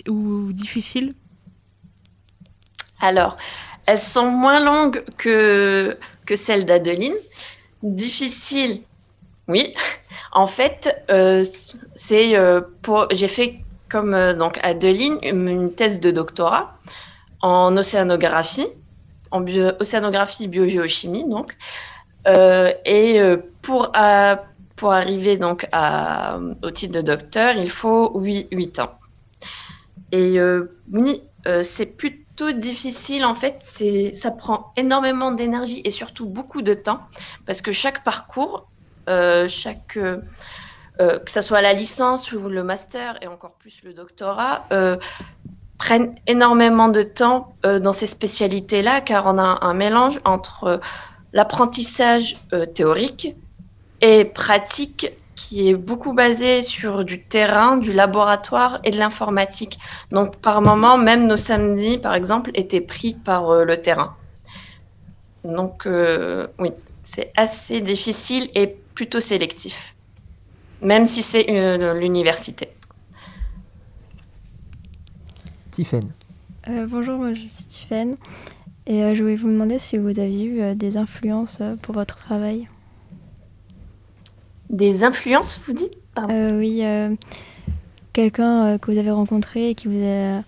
ou 0.09 0.53
difficiles. 0.53 1.13
Alors, 3.01 3.37
elles 3.85 4.01
sont 4.01 4.31
moins 4.31 4.59
longues 4.59 5.03
que, 5.17 5.97
que 6.25 6.35
celles 6.35 6.65
d'Adeline. 6.65 7.15
Difficiles, 7.83 8.81
oui, 9.47 9.75
en 10.31 10.47
fait, 10.47 11.03
euh, 11.09 11.45
c'est 11.95 12.35
euh, 12.35 12.61
pour 12.81 13.07
j'ai 13.11 13.27
fait 13.27 13.59
comme 13.89 14.13
euh, 14.13 14.33
donc 14.33 14.59
Adeline 14.63 15.19
une 15.21 15.73
thèse 15.73 15.99
de 15.99 16.11
doctorat 16.11 16.77
en 17.41 17.77
océanographie, 17.77 18.67
en 19.31 19.45
océanographie 19.79 20.47
biogéochimie 20.47 21.29
donc, 21.29 21.55
et 22.85 23.21
pour 23.61 23.91
pour 24.75 24.91
arriver 24.91 25.37
donc 25.37 25.67
à, 25.71 26.39
au 26.63 26.71
titre 26.71 26.95
de 26.95 27.01
docteur, 27.01 27.55
il 27.55 27.69
faut 27.69 28.19
8, 28.19 28.47
8 28.51 28.79
ans. 28.79 28.97
Et 30.11 30.39
oui, 30.91 31.21
c'est 31.61 31.85
plutôt 31.85 32.24
difficile 32.43 33.25
en 33.25 33.35
fait, 33.35 33.59
c'est 33.63 34.13
ça 34.13 34.31
prend 34.31 34.73
énormément 34.75 35.31
d'énergie 35.31 35.81
et 35.83 35.89
surtout 35.89 36.25
beaucoup 36.25 36.61
de 36.61 36.73
temps 36.73 37.01
parce 37.45 37.61
que 37.61 37.71
chaque 37.71 38.03
parcours 38.03 38.67
euh, 39.07 39.47
chaque, 39.47 39.97
euh, 39.97 40.17
euh, 40.99 41.19
que 41.19 41.29
ce 41.29 41.41
soit 41.41 41.61
la 41.61 41.73
licence 41.73 42.31
ou 42.31 42.49
le 42.49 42.63
master 42.63 43.17
et 43.21 43.27
encore 43.27 43.53
plus 43.53 43.79
le 43.83 43.93
doctorat, 43.93 44.67
prennent 45.77 46.15
énormément 46.25 46.87
de 46.87 47.03
temps 47.03 47.55
dans 47.63 47.91
ces 47.91 48.07
spécialités-là, 48.07 49.01
car 49.01 49.25
on 49.27 49.37
a 49.37 49.59
un 49.61 49.73
mélange 49.73 50.21
entre 50.23 50.79
l'apprentissage 51.33 52.37
théorique 52.73 53.35
et 53.99 54.23
pratique 54.23 55.11
qui 55.35 55.69
est 55.69 55.75
beaucoup 55.75 56.13
basé 56.13 56.61
sur 56.61 57.03
du 57.03 57.21
terrain, 57.21 57.77
du 57.77 57.91
laboratoire 57.91 58.79
et 58.83 58.91
de 58.91 58.97
l'informatique. 58.97 59.77
Donc 60.11 60.37
par 60.37 60.61
moment, 60.61 60.97
même 60.97 61.27
nos 61.27 61.37
samedis, 61.37 61.97
par 61.97 62.15
exemple, 62.15 62.51
étaient 62.53 62.81
pris 62.81 63.13
par 63.13 63.49
euh, 63.49 63.65
le 63.65 63.81
terrain. 63.81 64.15
Donc 65.43 65.85
euh, 65.85 66.47
oui, 66.57 66.71
c'est 67.03 67.31
assez 67.35 67.81
difficile 67.81 68.49
et 68.55 68.75
plutôt 68.95 69.19
sélectif, 69.19 69.93
même 70.81 71.05
si 71.05 71.21
c'est 71.21 71.43
l'université. 71.93 72.69
Tiffaine. 75.71 76.11
Euh, 76.69 76.87
bonjour, 76.89 77.17
moi 77.17 77.33
je 77.33 77.41
suis 77.41 77.65
Tiffaine 77.65 78.15
et 78.87 79.13
je 79.13 79.21
voulais 79.21 79.35
vous 79.35 79.49
demander 79.49 79.77
si 79.77 79.97
vous 79.97 80.19
aviez 80.19 80.45
eu 80.45 80.75
des 80.75 80.95
influences 80.95 81.59
pour 81.81 81.93
votre 81.93 82.15
travail. 82.15 82.69
Des 84.69 85.03
influences, 85.03 85.59
vous 85.65 85.73
dites 85.73 85.97
euh, 86.17 86.57
Oui, 86.57 86.79
euh, 86.83 87.15
quelqu'un 88.13 88.65
euh, 88.65 88.77
que 88.77 88.91
vous 88.91 88.97
avez 88.97 89.11
rencontré 89.11 89.69
et 89.69 89.75
qui 89.75 89.87
vous 89.87 90.03
a, 90.03 90.41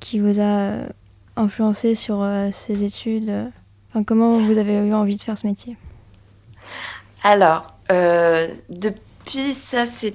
qui 0.00 0.18
vous 0.18 0.40
a 0.40 0.78
influencé 1.36 1.94
sur 1.94 2.26
ses 2.52 2.84
études. 2.84 3.32
Enfin, 3.90 4.04
comment 4.04 4.38
vous 4.38 4.58
avez 4.58 4.74
eu 4.74 4.92
envie 4.92 5.16
de 5.16 5.22
faire 5.22 5.38
ce 5.38 5.46
métier? 5.46 5.76
Alors, 7.22 7.66
depuis 7.88 9.54
ça, 9.54 9.84
c'est 9.86 10.14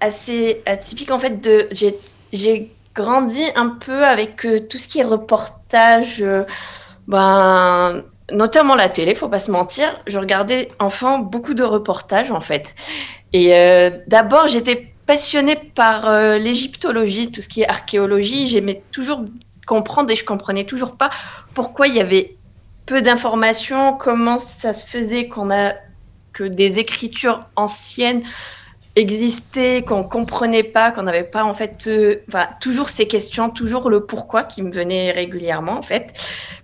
assez 0.00 0.62
atypique. 0.66 1.10
En 1.10 1.18
fait, 1.18 1.40
de, 1.40 1.68
j'ai 2.32 2.72
grandi 2.94 3.44
un 3.54 3.68
peu 3.68 4.04
avec 4.04 4.46
tout 4.68 4.78
ce 4.78 4.88
qui 4.88 5.00
est 5.00 5.04
reportage. 5.04 6.24
ben, 7.06 8.04
notamment 8.32 8.74
la 8.74 8.88
télé, 8.88 9.14
faut 9.14 9.28
pas 9.28 9.38
se 9.38 9.50
mentir. 9.50 10.00
Je 10.06 10.18
regardais 10.18 10.68
enfant 10.78 11.18
beaucoup 11.18 11.54
de 11.54 11.62
reportages 11.62 12.30
en 12.30 12.40
fait. 12.40 12.74
Et 13.32 13.54
euh, 13.54 13.90
d'abord, 14.06 14.48
j'étais 14.48 14.92
passionnée 15.06 15.56
par 15.56 16.08
euh, 16.08 16.38
l'égyptologie, 16.38 17.30
tout 17.30 17.40
ce 17.40 17.48
qui 17.48 17.62
est 17.62 17.68
archéologie. 17.68 18.46
J'aimais 18.46 18.82
toujours 18.92 19.24
comprendre 19.66 20.10
et 20.10 20.16
je 20.16 20.24
comprenais 20.24 20.64
toujours 20.64 20.96
pas 20.96 21.10
pourquoi 21.54 21.86
il 21.86 21.94
y 21.94 22.00
avait 22.00 22.36
peu 22.86 23.02
d'informations, 23.02 23.94
comment 23.94 24.38
ça 24.38 24.72
se 24.72 24.86
faisait 24.86 25.28
qu'on 25.28 25.50
a 25.50 25.74
que 26.32 26.44
des 26.44 26.78
écritures 26.78 27.44
anciennes 27.56 28.22
existaient, 28.96 29.82
qu'on 29.82 30.02
comprenait 30.02 30.64
pas, 30.64 30.90
qu'on 30.90 31.04
n'avait 31.04 31.24
pas 31.24 31.44
en 31.44 31.54
fait, 31.54 31.86
euh, 31.86 32.16
toujours 32.60 32.90
ces 32.90 33.06
questions, 33.06 33.50
toujours 33.50 33.88
le 33.88 34.04
pourquoi 34.04 34.42
qui 34.42 34.62
me 34.62 34.72
venait 34.72 35.12
régulièrement 35.12 35.78
en 35.78 35.82
fait. 35.82 36.12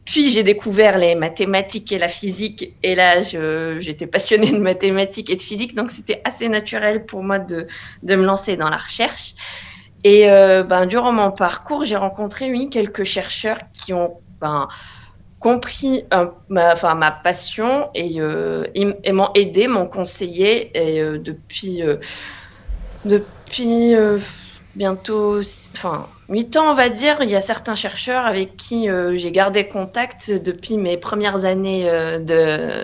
Puis 0.05 0.31
j'ai 0.31 0.43
découvert 0.43 0.99
les 0.99 1.15
mathématiques 1.15 1.93
et 1.93 1.99
la 1.99 2.09
physique, 2.09 2.75
et 2.83 2.95
là 2.95 3.23
j'étais 3.23 4.07
passionnée 4.07 4.51
de 4.51 4.59
mathématiques 4.59 5.31
et 5.31 5.37
de 5.37 5.43
physique, 5.43 5.75
donc 5.75 5.91
c'était 5.91 6.21
assez 6.25 6.49
naturel 6.49 7.07
pour 7.07 7.23
moi 7.23 7.39
de, 7.39 7.67
de, 8.03 8.17
me 8.17 8.25
lancer 8.25 8.57
dans 8.57 8.71
la 8.71 8.79
recherche. 8.79 9.35
Et 10.05 10.29
euh, 10.29 10.63
ben, 10.63 10.87
durant 10.87 11.13
mon 11.13 11.33
parcours, 11.33 11.85
j'ai 11.85 11.97
rencontré 11.97 12.51
oui, 12.51 12.71
quelques 12.71 13.05
chercheurs 13.05 13.59
qui 13.73 13.93
ont 13.93 14.19
ben, 14.41 14.69
compris 15.47 16.03
ma, 16.49 16.73
enfin, 16.73 16.97
ma 16.97 17.13
passion 17.13 17.89
et, 17.95 18.21
euh, 18.21 18.65
m'ont 19.13 19.31
aidé, 19.37 19.69
m'ont 19.69 19.87
conseillé. 19.87 20.77
Et 20.77 21.01
euh, 21.01 21.19
depuis, 21.19 21.85
euh, 21.85 21.99
depuis 23.05 23.95
bientôt 24.75 25.39
enfin, 25.75 26.09
8 26.31 26.57
ans, 26.57 26.73
on 26.73 26.75
va 26.75 26.89
dire, 26.89 27.19
il 27.23 27.31
y 27.31 27.37
a 27.37 27.41
certains 27.41 27.77
chercheurs 27.77 28.27
avec 28.27 28.57
qui 28.57 28.89
j'ai 29.15 29.31
gardé 29.31 29.69
contact 29.69 30.33
depuis 30.33 30.79
mes 30.79 30.97
premières 30.97 31.45
années 31.45 31.89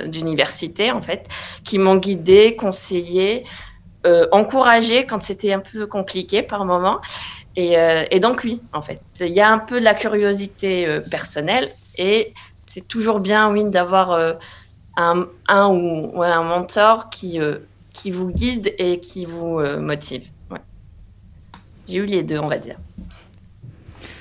d'université, 0.07 0.93
en 0.93 1.03
fait, 1.03 1.27
qui 1.65 1.81
m'ont 1.81 1.97
guidé, 1.97 2.55
conseillé, 2.55 3.43
encouragé 4.31 5.05
quand 5.05 5.21
c'était 5.21 5.53
un 5.53 5.59
peu 5.59 5.89
compliqué 5.89 6.43
par 6.43 6.65
moment. 6.65 7.01
Et, 7.57 7.75
et, 8.11 8.21
donc 8.21 8.43
oui, 8.45 8.63
en 8.73 8.83
fait, 8.83 9.01
il 9.19 9.33
y 9.33 9.41
a 9.41 9.51
un 9.51 9.59
peu 9.59 9.81
de 9.81 9.85
la 9.85 9.95
curiosité 9.95 11.01
personnelle 11.11 11.73
et 11.99 12.33
c'est 12.73 12.89
toujours 12.89 13.21
bien, 13.21 13.51
oui, 13.51 13.65
d'avoir 13.69 14.13
euh, 14.13 14.33
un, 14.97 15.27
un, 15.47 15.67
ou 15.67 16.23
un 16.23 16.43
mentor 16.43 17.11
qui, 17.11 17.39
euh, 17.39 17.59
qui 17.93 18.11
vous 18.11 18.31
guide 18.31 18.75
et 18.79 18.99
qui 18.99 19.27
vous 19.27 19.59
euh, 19.59 19.79
motive. 19.79 20.25
J'ai 21.87 21.99
eu 21.99 22.07
les 22.07 22.23
deux, 22.23 22.39
on 22.39 22.49
va 22.49 22.57
dire. 22.57 22.77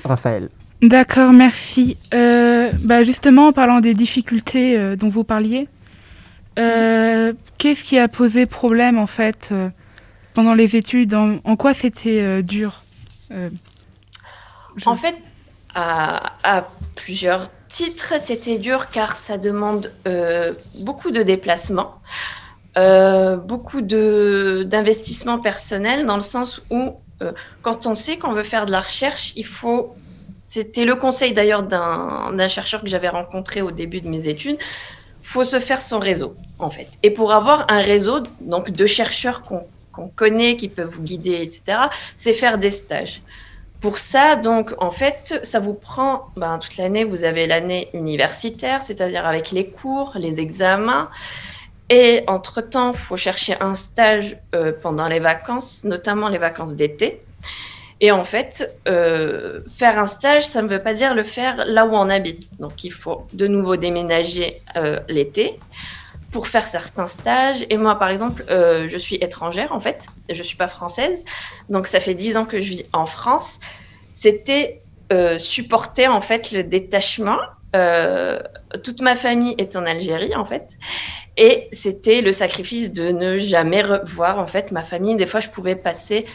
Raphaël. 0.04 0.50
D'accord, 0.82 1.32
merci. 1.32 1.96
bah 2.12 3.04
justement, 3.04 3.48
en 3.48 3.54
parlant 3.54 3.80
des 3.80 3.94
difficultés 3.94 4.96
dont 4.98 5.10
vous 5.10 5.24
parliez, 5.24 5.70
qu'est-ce 6.56 7.84
qui 7.84 8.00
a 8.00 8.08
posé 8.08 8.48
problème 8.48 8.98
en 8.98 9.06
fait 9.06 9.54
pendant 10.34 10.56
les 10.56 10.76
études? 10.76 11.14
En, 11.14 11.56
quoi 11.56 11.76
c'était 11.76 12.42
dur? 12.42 12.82
En 14.86 14.96
fait, 14.96 15.16
à, 15.76 16.34
à 16.44 16.68
plusieurs 16.96 17.48
titre, 17.72 18.14
c'était 18.22 18.58
dur 18.58 18.90
car 18.90 19.18
ça 19.18 19.38
demande 19.38 19.92
euh, 20.08 20.54
beaucoup 20.80 21.12
de 21.12 21.24
déplacements, 21.24 21.96
euh, 22.78 23.38
beaucoup 23.38 23.82
d'investissement 23.82 25.40
personnel 25.40 26.06
dans 26.06 26.16
le 26.16 26.22
sens 26.22 26.62
où 26.70 26.94
euh, 27.22 27.32
quand 27.62 27.88
on 27.88 27.96
sait 27.96 28.18
qu'on 28.18 28.34
veut 28.34 28.44
faire 28.44 28.66
de 28.66 28.72
la 28.72 28.82
recherche, 28.82 29.34
il 29.36 29.46
faut, 29.46 29.96
c'était 30.50 30.86
le 30.86 30.96
conseil 30.96 31.34
d'ailleurs 31.34 31.64
d'un 31.64 32.48
chercheur 32.48 32.82
que 32.82 32.88
j'avais 32.88 33.10
rencontré 33.10 33.62
au 33.62 33.72
début 33.72 34.02
de 34.02 34.08
mes 34.08 34.28
études, 34.28 34.58
faut 35.24 35.44
se 35.44 35.60
faire 35.60 35.82
son 35.82 36.00
réseau 36.00 36.36
en 36.60 36.70
fait. 36.70 36.88
Et 37.04 37.12
pour 37.12 37.34
avoir 37.34 37.66
un 37.70 37.82
réseau 37.82 38.20
donc 38.42 38.72
de 38.72 38.86
chercheurs 38.86 39.44
qu'on 39.44 40.08
connaît, 40.16 40.56
qui 40.56 40.68
peuvent 40.68 40.90
vous 40.90 41.04
guider, 41.04 41.42
etc., 41.42 41.78
c'est 42.18 42.34
faire 42.34 42.58
des 42.58 42.72
stages. 42.72 43.22
Pour 43.82 43.98
ça, 43.98 44.36
donc, 44.36 44.74
en 44.78 44.92
fait, 44.92 45.40
ça 45.42 45.60
vous 45.60 45.74
prend 45.74 46.28
ben, 46.38 46.60
toute 46.60 46.78
l'année. 46.78 47.04
Vous 47.04 47.24
avez 47.24 47.48
l'année 47.48 47.90
universitaire, 47.94 48.84
c'est-à-dire 48.84 49.26
avec 49.26 49.50
les 49.50 49.72
cours, 49.72 50.12
les 50.16 50.40
examens. 50.40 51.10
Et 51.90 52.24
entre-temps, 52.28 52.92
il 52.94 53.00
faut 53.00 53.18
chercher 53.18 53.60
un 53.60 53.74
stage 53.74 54.38
euh, 54.54 54.72
pendant 54.82 55.08
les 55.08 55.20
vacances, 55.20 55.84
notamment 55.84 56.30
les 56.30 56.38
vacances 56.38 56.76
d'été. 56.76 57.24
Et 58.02 58.12
en 58.12 58.24
fait, 58.24 58.78
euh, 58.88 59.62
faire 59.78 59.98
un 59.98 60.06
stage, 60.06 60.46
ça 60.46 60.62
ne 60.62 60.68
veut 60.68 60.82
pas 60.82 60.94
dire 60.94 61.16
le 61.16 61.24
faire 61.24 61.66
là 61.66 61.88
où 61.88 61.94
on 61.94 62.10
habite. 62.10 62.52
Donc, 62.60 62.84
il 62.84 62.94
faut 62.94 63.28
de 63.34 63.48
nouveau 63.48 63.78
déménager 63.78 64.62
euh, 64.76 65.00
l'été 65.10 65.60
pour 66.32 66.48
faire 66.48 66.68
certains 66.68 67.08
stages. 67.08 67.66
Et 67.70 67.78
moi, 67.78 68.00
par 68.00 68.10
exemple, 68.10 68.46
euh, 68.50 68.88
je 68.88 68.98
suis 68.98 69.16
étrangère 69.16 69.72
en 69.74 69.80
fait, 69.80 70.08
je 70.30 70.42
suis 70.42 70.58
pas 70.58 70.70
française, 70.70 71.20
donc 71.70 71.88
ça 71.88 72.00
fait 72.00 72.16
dix 72.16 72.38
ans 72.38 72.46
que 72.46 72.62
je 72.62 72.70
vis 72.70 72.86
en 72.94 73.06
France. 73.06 73.60
C'était 74.14 74.84
euh, 75.12 75.38
supporter 75.38 76.08
en 76.08 76.22
fait 76.22 76.52
le 76.52 76.64
détachement. 76.64 77.38
Euh, 77.76 78.40
toute 78.84 79.02
ma 79.02 79.16
famille 79.16 79.56
est 79.58 79.76
en 79.76 79.86
Algérie 79.86 80.36
en 80.36 80.46
fait, 80.46 80.70
et 81.38 81.70
c'était 81.74 82.22
le 82.22 82.32
sacrifice 82.34 82.92
de 82.92 83.12
ne 83.12 83.38
jamais 83.38 83.82
revoir 83.82 84.40
en 84.40 84.48
fait 84.48 84.72
ma 84.72 84.84
famille. 84.84 85.16
Des 85.16 85.26
fois, 85.26 85.40
je 85.40 85.50
pouvais 85.50 85.76
passer 85.76 86.26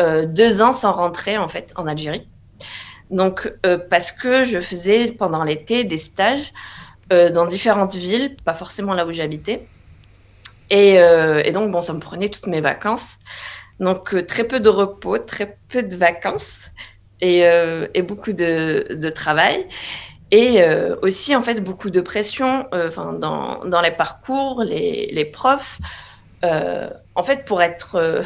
deux 0.00 0.62
ans 0.62 0.72
sans 0.72 0.92
rentrer 0.92 1.38
en 1.38 1.46
fait 1.46 1.72
en 1.76 1.86
Algérie. 1.86 2.26
Donc 3.10 3.52
parce 3.88 4.10
que 4.10 4.42
je 4.42 4.60
faisais 4.60 5.12
pendant 5.12 5.44
l'été 5.44 5.84
des 5.84 5.98
stages 5.98 6.52
euh, 7.12 7.30
dans 7.30 7.44
différentes 7.44 7.94
villes, 7.94 8.36
pas 8.44 8.54
forcément 8.54 8.94
là 8.94 9.04
où 9.04 9.12
j'habitais. 9.12 9.66
Et, 10.70 10.98
euh, 10.98 11.42
et, 11.44 11.52
donc, 11.52 11.70
bon, 11.70 11.82
ça 11.82 11.92
me 11.92 12.00
prenait 12.00 12.30
toutes 12.30 12.46
mes 12.46 12.62
vacances. 12.62 13.18
Donc, 13.80 14.14
euh, 14.14 14.24
très 14.24 14.44
peu 14.44 14.60
de 14.60 14.70
repos, 14.70 15.18
très 15.18 15.58
peu 15.68 15.82
de 15.82 15.94
vacances 15.94 16.70
et, 17.20 17.42
beaucoup 18.02 18.32
de, 18.32 19.10
travail. 19.10 19.66
Et 20.30 20.64
aussi, 21.02 21.36
en 21.36 21.42
fait, 21.42 21.60
beaucoup 21.60 21.90
de 21.90 22.00
pression 22.00 22.66
dans, 22.72 23.64
dans, 23.64 23.80
les 23.82 23.90
parcours, 23.90 24.62
les, 24.64 25.30
profs. 25.32 25.78
en 26.42 27.22
fait, 27.22 27.44
pour 27.44 27.60
être 27.62 28.24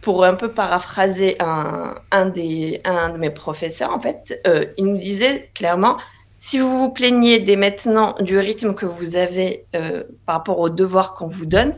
pour 0.00 0.24
un 0.24 0.34
peu 0.34 0.50
paraphraser 0.50 1.36
un, 1.40 2.26
des, 2.26 2.80
un 2.84 3.10
de 3.10 3.18
mes 3.18 3.30
professeurs, 3.30 3.92
en 3.92 4.00
fait, 4.00 4.40
il 4.76 4.86
nous 4.86 4.98
disait 4.98 5.50
clairement 5.54 5.98
si 6.46 6.60
vous 6.60 6.78
vous 6.78 6.90
plaignez 6.90 7.40
dès 7.40 7.56
maintenant 7.56 8.14
du 8.20 8.38
rythme 8.38 8.72
que 8.72 8.86
vous 8.86 9.16
avez 9.16 9.64
euh, 9.74 10.04
par 10.26 10.36
rapport 10.36 10.60
aux 10.60 10.70
devoirs 10.70 11.14
qu'on 11.14 11.26
vous 11.26 11.44
donne, 11.44 11.74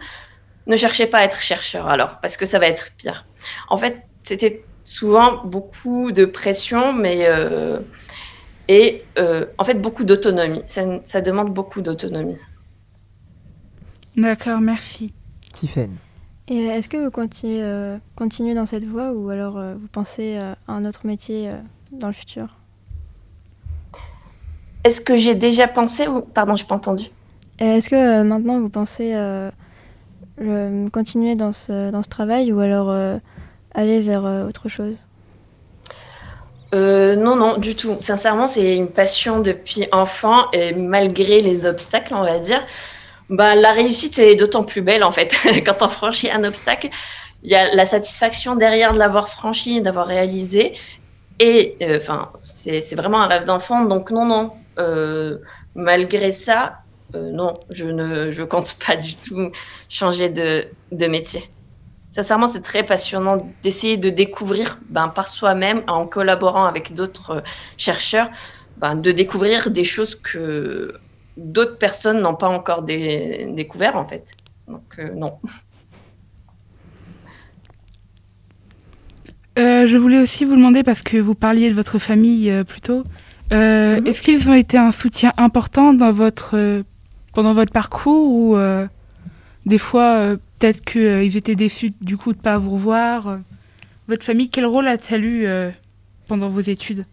ne 0.66 0.76
cherchez 0.76 1.06
pas 1.06 1.20
à 1.20 1.24
être 1.24 1.40
chercheur 1.40 1.88
alors, 1.88 2.20
parce 2.20 2.36
que 2.36 2.44
ça 2.44 2.58
va 2.58 2.66
être 2.66 2.90
pire. 2.98 3.24
En 3.70 3.78
fait, 3.78 4.02
c'était 4.24 4.62
souvent 4.84 5.42
beaucoup 5.42 6.12
de 6.12 6.26
pression, 6.26 6.92
mais 6.92 7.26
euh, 7.26 7.78
et 8.68 9.02
euh, 9.16 9.46
en 9.56 9.64
fait 9.64 9.80
beaucoup 9.80 10.04
d'autonomie. 10.04 10.64
Ça, 10.66 10.82
ça, 11.02 11.22
demande 11.22 11.54
beaucoup 11.54 11.80
d'autonomie. 11.80 12.36
D'accord, 14.18 14.60
merci. 14.60 15.14
Tiffaine. 15.54 15.96
Et 16.46 16.58
est-ce 16.58 16.90
que 16.90 16.98
vous 16.98 17.10
continuez, 17.10 17.96
continuez, 18.16 18.52
dans 18.52 18.66
cette 18.66 18.84
voie 18.84 19.12
ou 19.12 19.30
alors 19.30 19.54
vous 19.54 19.88
pensez 19.88 20.36
à 20.36 20.56
un 20.68 20.84
autre 20.84 21.06
métier 21.06 21.50
dans 21.90 22.08
le 22.08 22.12
futur? 22.12 22.58
Est-ce 24.84 25.00
que 25.00 25.16
j'ai 25.16 25.34
déjà 25.34 25.68
pensé 25.68 26.06
ou 26.06 26.20
pardon, 26.20 26.56
je 26.56 26.62
n'ai 26.62 26.68
pas 26.68 26.76
entendu. 26.76 27.04
Est-ce 27.58 27.88
que 27.88 28.22
maintenant 28.22 28.60
vous 28.60 28.68
pensez 28.68 29.14
continuer 30.92 31.34
dans 31.34 31.52
ce, 31.52 31.90
dans 31.90 32.02
ce 32.02 32.08
travail 32.08 32.52
ou 32.52 32.60
alors 32.60 32.94
aller 33.74 34.00
vers 34.00 34.24
autre 34.46 34.68
chose? 34.68 34.96
Euh, 36.74 37.16
non, 37.16 37.36
non, 37.36 37.56
du 37.56 37.74
tout. 37.74 37.96
Sincèrement, 38.00 38.46
c'est 38.46 38.76
une 38.76 38.88
passion 38.88 39.40
depuis 39.40 39.88
enfant 39.92 40.50
et 40.52 40.72
malgré 40.72 41.40
les 41.40 41.66
obstacles, 41.66 42.14
on 42.14 42.22
va 42.22 42.38
dire, 42.38 42.64
bah, 43.30 43.54
la 43.54 43.72
réussite 43.72 44.18
est 44.18 44.34
d'autant 44.34 44.64
plus 44.64 44.82
belle 44.82 45.04
en 45.04 45.12
fait. 45.12 45.32
Quand 45.66 45.82
on 45.82 45.88
franchit 45.88 46.30
un 46.30 46.44
obstacle, 46.44 46.90
il 47.42 47.50
y 47.50 47.54
a 47.54 47.74
la 47.74 47.86
satisfaction 47.86 48.56
derrière 48.56 48.92
de 48.92 48.98
l'avoir 48.98 49.28
franchi, 49.28 49.80
d'avoir 49.80 50.06
réalisé. 50.06 50.74
Et 51.40 51.76
euh, 51.82 51.98
enfin, 51.98 52.30
c'est 52.42 52.94
vraiment 52.96 53.22
un 53.22 53.28
rêve 53.28 53.44
d'enfant. 53.44 53.84
Donc 53.84 54.10
non, 54.10 54.26
non. 54.26 54.52
Euh, 54.78 55.38
malgré 55.74 56.32
ça, 56.32 56.80
non, 57.14 57.60
je 57.70 57.86
ne 57.86 58.30
je 58.30 58.42
compte 58.42 58.76
pas 58.86 58.96
du 58.96 59.16
tout 59.16 59.50
changer 59.88 60.28
de, 60.28 60.66
de 60.92 61.06
métier 61.06 61.48
sincèrement, 62.18 62.48
c'est 62.48 62.62
très 62.62 62.84
passionnant 62.84 63.48
d'essayer 63.62 63.96
de 63.96 64.10
découvrir 64.10 64.80
ben, 64.88 65.08
par 65.08 65.28
soi-même, 65.28 65.82
en 65.86 66.06
collaborant 66.06 66.64
avec 66.64 66.92
d'autres 66.92 67.30
euh, 67.30 67.40
chercheurs, 67.76 68.28
ben, 68.78 68.96
de 68.96 69.12
découvrir 69.12 69.70
des 69.70 69.84
choses 69.84 70.16
que 70.16 70.94
d'autres 71.36 71.78
personnes 71.78 72.20
n'ont 72.20 72.34
pas 72.34 72.48
encore 72.48 72.82
découvert 72.82 73.96
en 73.96 74.06
fait. 74.06 74.26
Donc 74.66 74.82
euh, 74.98 75.12
non. 75.14 75.38
Euh, 79.58 79.86
je 79.86 79.96
voulais 79.96 80.18
aussi 80.18 80.44
vous 80.44 80.56
demander, 80.56 80.82
parce 80.82 81.02
que 81.02 81.16
vous 81.18 81.34
parliez 81.34 81.68
de 81.68 81.74
votre 81.74 81.98
famille 81.98 82.52
plus 82.64 82.80
tôt, 82.80 83.04
mhm. 83.50 84.06
est-ce 84.06 84.22
qu'ils 84.22 84.50
ont 84.50 84.54
été 84.54 84.78
un 84.78 84.92
soutien 84.92 85.32
important 85.36 85.92
dans 85.94 86.12
votre, 86.12 86.82
pendant 87.34 87.54
votre 87.54 87.72
parcours 87.72 88.30
ou 88.30 88.56
des 89.66 89.78
fois 89.78 90.36
Peut-être 90.58 90.84
qu'ils 90.84 91.00
euh, 91.02 91.36
étaient 91.36 91.54
déçus 91.54 91.92
du 92.00 92.16
coup 92.16 92.32
de 92.32 92.38
ne 92.38 92.42
pas 92.42 92.58
vous 92.58 92.70
revoir. 92.70 93.38
Votre 94.08 94.24
famille, 94.24 94.50
quel 94.50 94.66
rôle 94.66 94.88
a-t-elle 94.88 95.24
eu 95.24 95.46
euh, 95.46 95.70
pendant 96.26 96.48
vos 96.48 96.60
études? 96.60 97.04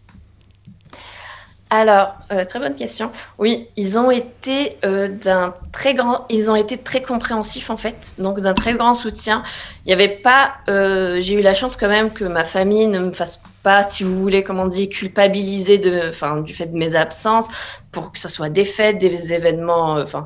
Alors, 1.76 2.14
euh, 2.32 2.44
très 2.44 2.58
bonne 2.58 2.74
question. 2.74 3.10
Oui, 3.38 3.68
ils 3.76 3.98
ont 3.98 4.10
été 4.10 4.78
d'un 4.82 5.54
très 5.72 5.94
grand, 5.94 6.26
ils 6.28 6.50
ont 6.50 6.56
été 6.56 6.78
très 6.78 7.02
compréhensifs 7.02 7.70
en 7.70 7.76
fait, 7.76 7.96
donc 8.18 8.40
d'un 8.40 8.54
très 8.54 8.74
grand 8.74 8.94
soutien. 8.94 9.42
Il 9.84 9.88
n'y 9.88 9.94
avait 9.94 10.16
pas, 10.16 10.54
j'ai 10.66 11.34
eu 11.34 11.40
la 11.40 11.54
chance 11.54 11.76
quand 11.76 11.88
même 11.88 12.10
que 12.12 12.24
ma 12.24 12.44
famille 12.44 12.86
ne 12.86 12.98
me 12.98 13.12
fasse 13.12 13.42
pas, 13.62 13.82
si 13.82 14.04
vous 14.04 14.16
voulez, 14.18 14.44
comment 14.44 14.64
on 14.64 14.68
dit, 14.68 14.88
culpabiliser 14.88 15.78
de, 15.78 16.08
enfin, 16.08 16.40
du 16.40 16.54
fait 16.54 16.66
de 16.66 16.76
mes 16.76 16.94
absences, 16.94 17.48
pour 17.90 18.12
que 18.12 18.18
ce 18.18 18.28
soit 18.28 18.48
des 18.48 18.64
fêtes, 18.64 18.98
des 18.98 19.32
événements, 19.32 19.94
enfin, 20.00 20.24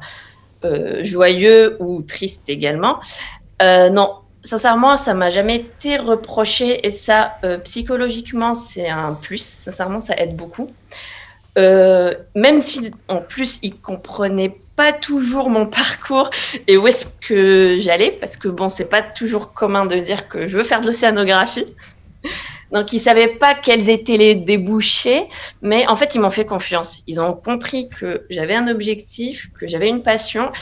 euh, 0.66 1.02
joyeux 1.02 1.78
ou 1.80 2.02
triste 2.02 2.50
également. 2.50 3.00
Euh, 3.62 3.88
non, 3.88 4.16
sincèrement, 4.44 4.98
ça 4.98 5.14
m'a 5.14 5.30
jamais 5.30 5.56
été 5.56 5.96
reproché 5.96 6.86
et 6.86 6.90
ça, 6.90 7.32
euh, 7.44 7.56
psychologiquement, 7.58 8.52
c'est 8.52 8.88
un 8.88 9.14
plus. 9.14 9.42
Sincèrement, 9.42 10.00
ça 10.00 10.14
aide 10.18 10.36
beaucoup. 10.36 10.68
Même 11.56 12.60
si 12.60 12.90
en 13.08 13.18
plus 13.18 13.58
ils 13.62 13.78
comprenaient 13.78 14.56
pas 14.76 14.92
toujours 14.92 15.50
mon 15.50 15.66
parcours 15.66 16.30
et 16.66 16.78
où 16.78 16.86
est-ce 16.86 17.06
que 17.20 17.76
j'allais, 17.78 18.12
parce 18.12 18.36
que 18.36 18.48
bon, 18.48 18.70
c'est 18.70 18.88
pas 18.88 19.02
toujours 19.02 19.52
commun 19.52 19.84
de 19.84 19.96
dire 19.96 20.28
que 20.28 20.46
je 20.46 20.56
veux 20.56 20.64
faire 20.64 20.80
de 20.80 20.86
l'océanographie. 20.86 21.66
Donc, 22.72 22.92
ils 22.92 23.00
savaient 23.00 23.28
pas 23.28 23.54
quels 23.54 23.90
étaient 23.90 24.16
les 24.16 24.34
débouchés, 24.34 25.24
mais 25.60 25.86
en 25.88 25.96
fait, 25.96 26.14
ils 26.14 26.20
m'ont 26.20 26.30
fait 26.30 26.46
confiance. 26.46 27.02
Ils 27.06 27.20
ont 27.20 27.34
compris 27.34 27.88
que 27.88 28.24
j'avais 28.30 28.54
un 28.54 28.68
objectif, 28.68 29.50
que 29.58 29.66
j'avais 29.66 29.88
une 29.88 30.02
passion, 30.02 30.52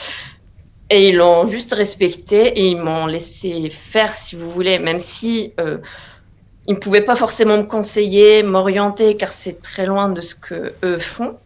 et 0.91 1.11
ils 1.11 1.17
l'ont 1.17 1.47
juste 1.47 1.75
respecté 1.75 2.47
et 2.47 2.69
ils 2.69 2.81
m'ont 2.81 3.07
laissé 3.07 3.71
faire, 3.71 4.15
si 4.15 4.37
vous 4.37 4.51
voulez, 4.51 4.79
même 4.79 4.99
si 4.99 5.53
euh, 5.61 5.79
ils 6.69 6.75
ne 6.75 6.79
pouvaient 6.79 7.03
pas 7.03 7.17
forcément 7.17 7.57
me 7.57 7.65
conseiller, 7.65 8.45
m'orienter, 8.45 9.17
car 9.17 9.33
c'est 9.33 9.61
très 9.61 9.87
loin 9.87 10.09
de 10.09 10.21
ce 10.21 10.37
que 10.37 10.75
eux 10.85 10.99
font. 10.99 11.37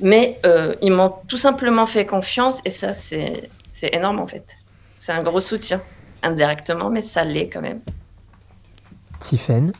Mais 0.00 0.40
euh, 0.46 0.74
ils 0.80 0.92
m'ont 0.92 1.12
tout 1.28 1.36
simplement 1.36 1.84
fait 1.86 2.06
confiance, 2.06 2.62
et 2.64 2.70
ça, 2.70 2.94
c'est 2.94 3.50
énorme 3.82 4.20
en 4.20 4.26
fait. 4.26 4.56
C'est 4.98 5.12
un 5.12 5.22
gros 5.22 5.40
soutien, 5.40 5.82
indirectement, 6.22 6.88
mais 6.88 7.02
ça 7.02 7.24
l'est 7.24 7.48
quand 7.48 7.60
même. 7.60 7.80
Tiffen 9.20 9.72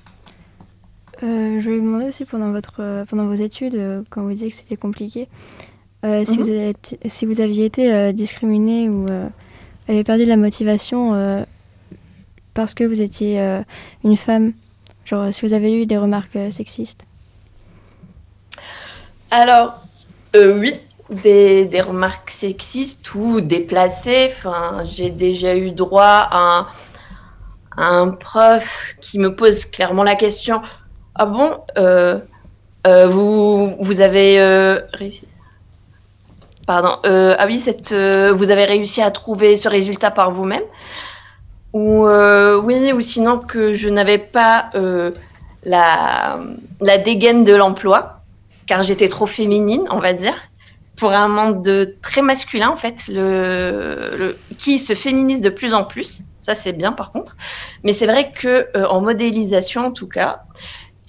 euh, 1.22 1.60
je 1.60 1.64
voulais 1.64 1.78
vous 1.78 1.86
demander 1.86 2.06
aussi 2.06 2.24
pendant, 2.24 2.50
votre, 2.50 2.80
euh, 2.80 3.04
pendant 3.04 3.26
vos 3.26 3.34
études, 3.34 3.76
euh, 3.76 4.02
quand 4.10 4.22
vous 4.22 4.32
disiez 4.32 4.50
que 4.50 4.56
c'était 4.56 4.76
compliqué, 4.76 5.28
si, 6.24 6.36
vous 6.36 6.50
mhm. 6.50 6.50
avez 6.50 6.74
si 7.06 7.26
vous 7.26 7.40
aviez 7.40 7.64
été 7.64 8.12
discriminé 8.12 8.88
ou 8.88 9.06
avez 9.86 10.02
perdu 10.02 10.24
la 10.24 10.36
motivation 10.36 11.46
parce 12.54 12.74
que 12.74 12.82
vous 12.82 13.00
étiez 13.00 13.62
une 14.02 14.16
femme, 14.16 14.52
genre 15.04 15.32
si 15.32 15.46
vous 15.46 15.52
avez 15.52 15.74
eu 15.74 15.86
des 15.86 15.98
remarques 15.98 16.38
sexistes? 16.50 17.04
Alors, 19.30 19.74
oui, 20.34 20.74
des, 21.10 21.64
des, 21.64 21.80
remarques 21.80 22.30
sexistes 22.30 23.14
ou 23.14 23.40
déplacées. 23.40 24.32
Enfin, 24.36 24.84
j'ai 24.84 25.10
déjà 25.10 25.56
eu 25.56 25.70
droit 25.70 26.28
à 26.30 26.66
un 27.76 28.08
prof 28.08 28.94
qui 29.00 29.18
me 29.18 29.34
pose 29.34 29.64
clairement 29.64 30.02
la 30.02 30.14
question 30.14 30.60
ah 31.14 31.26
bon 31.26 31.58
euh, 31.76 32.18
euh, 32.86 33.06
vous, 33.06 33.76
vous 33.78 34.00
avez 34.00 34.40
euh, 34.40 34.80
réussi? 34.92 35.22
Pardon. 36.66 36.98
ah 37.04 37.44
oui, 37.46 37.58
cette, 37.58 37.92
vous 37.92 38.50
avez 38.50 38.64
réussi 38.64 39.02
à 39.02 39.10
trouver 39.10 39.56
ce 39.56 39.68
résultat 39.68 40.10
par 40.10 40.30
vous-même 40.30 40.62
Ou 41.72 42.06
oui, 42.64 42.92
ou 42.92 43.00
sinon 43.00 43.38
que 43.38 43.74
je 43.74 43.88
n'avais 43.88 44.18
pas 44.18 44.70
la, 45.64 46.40
la 46.80 46.98
dégaine 46.98 47.44
de 47.44 47.54
l'emploi, 47.54 48.20
car 48.66 48.82
j'étais 48.82 49.08
trop 49.08 49.26
féminine, 49.26 49.84
on 49.90 49.98
va 49.98 50.12
dire, 50.12 50.34
pour 50.96 51.12
un 51.12 51.28
monde 51.28 51.62
de 51.62 51.96
très 52.02 52.22
masculin 52.22 52.68
en 52.68 52.76
fait, 52.76 53.08
le, 53.08 54.36
qui 54.58 54.78
se 54.78 54.94
féminise 54.94 55.40
de 55.40 55.50
plus 55.50 55.74
en 55.74 55.84
plus. 55.84 56.20
Ça 56.40 56.54
c'est 56.54 56.72
bien 56.72 56.92
par 56.92 57.12
contre, 57.12 57.36
mais 57.84 57.92
c'est 57.92 58.06
vrai 58.06 58.32
que 58.32 58.68
en 58.86 59.00
modélisation 59.00 59.86
en 59.86 59.90
tout 59.92 60.08
cas, 60.08 60.42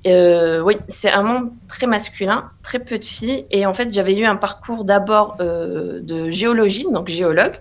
euh, 0.06 0.62
oui, 0.62 0.78
c'est 0.90 1.12
un 1.12 1.24
monde 1.24 1.52
très 1.68 1.88
masculin, 1.88 2.52
très 2.62 2.80
peu 2.80 2.98
de 2.98 3.04
filles. 3.04 3.46
Et 3.52 3.66
en 3.66 3.74
fait, 3.74 3.94
j'avais 3.94 4.16
eu 4.16 4.26
un 4.26 4.36
parcours 4.36 4.84
d'abord 4.84 5.38
euh, 5.40 6.00
de 6.02 6.30
géologie, 6.30 6.86
donc 6.92 7.08
géologue. 7.08 7.60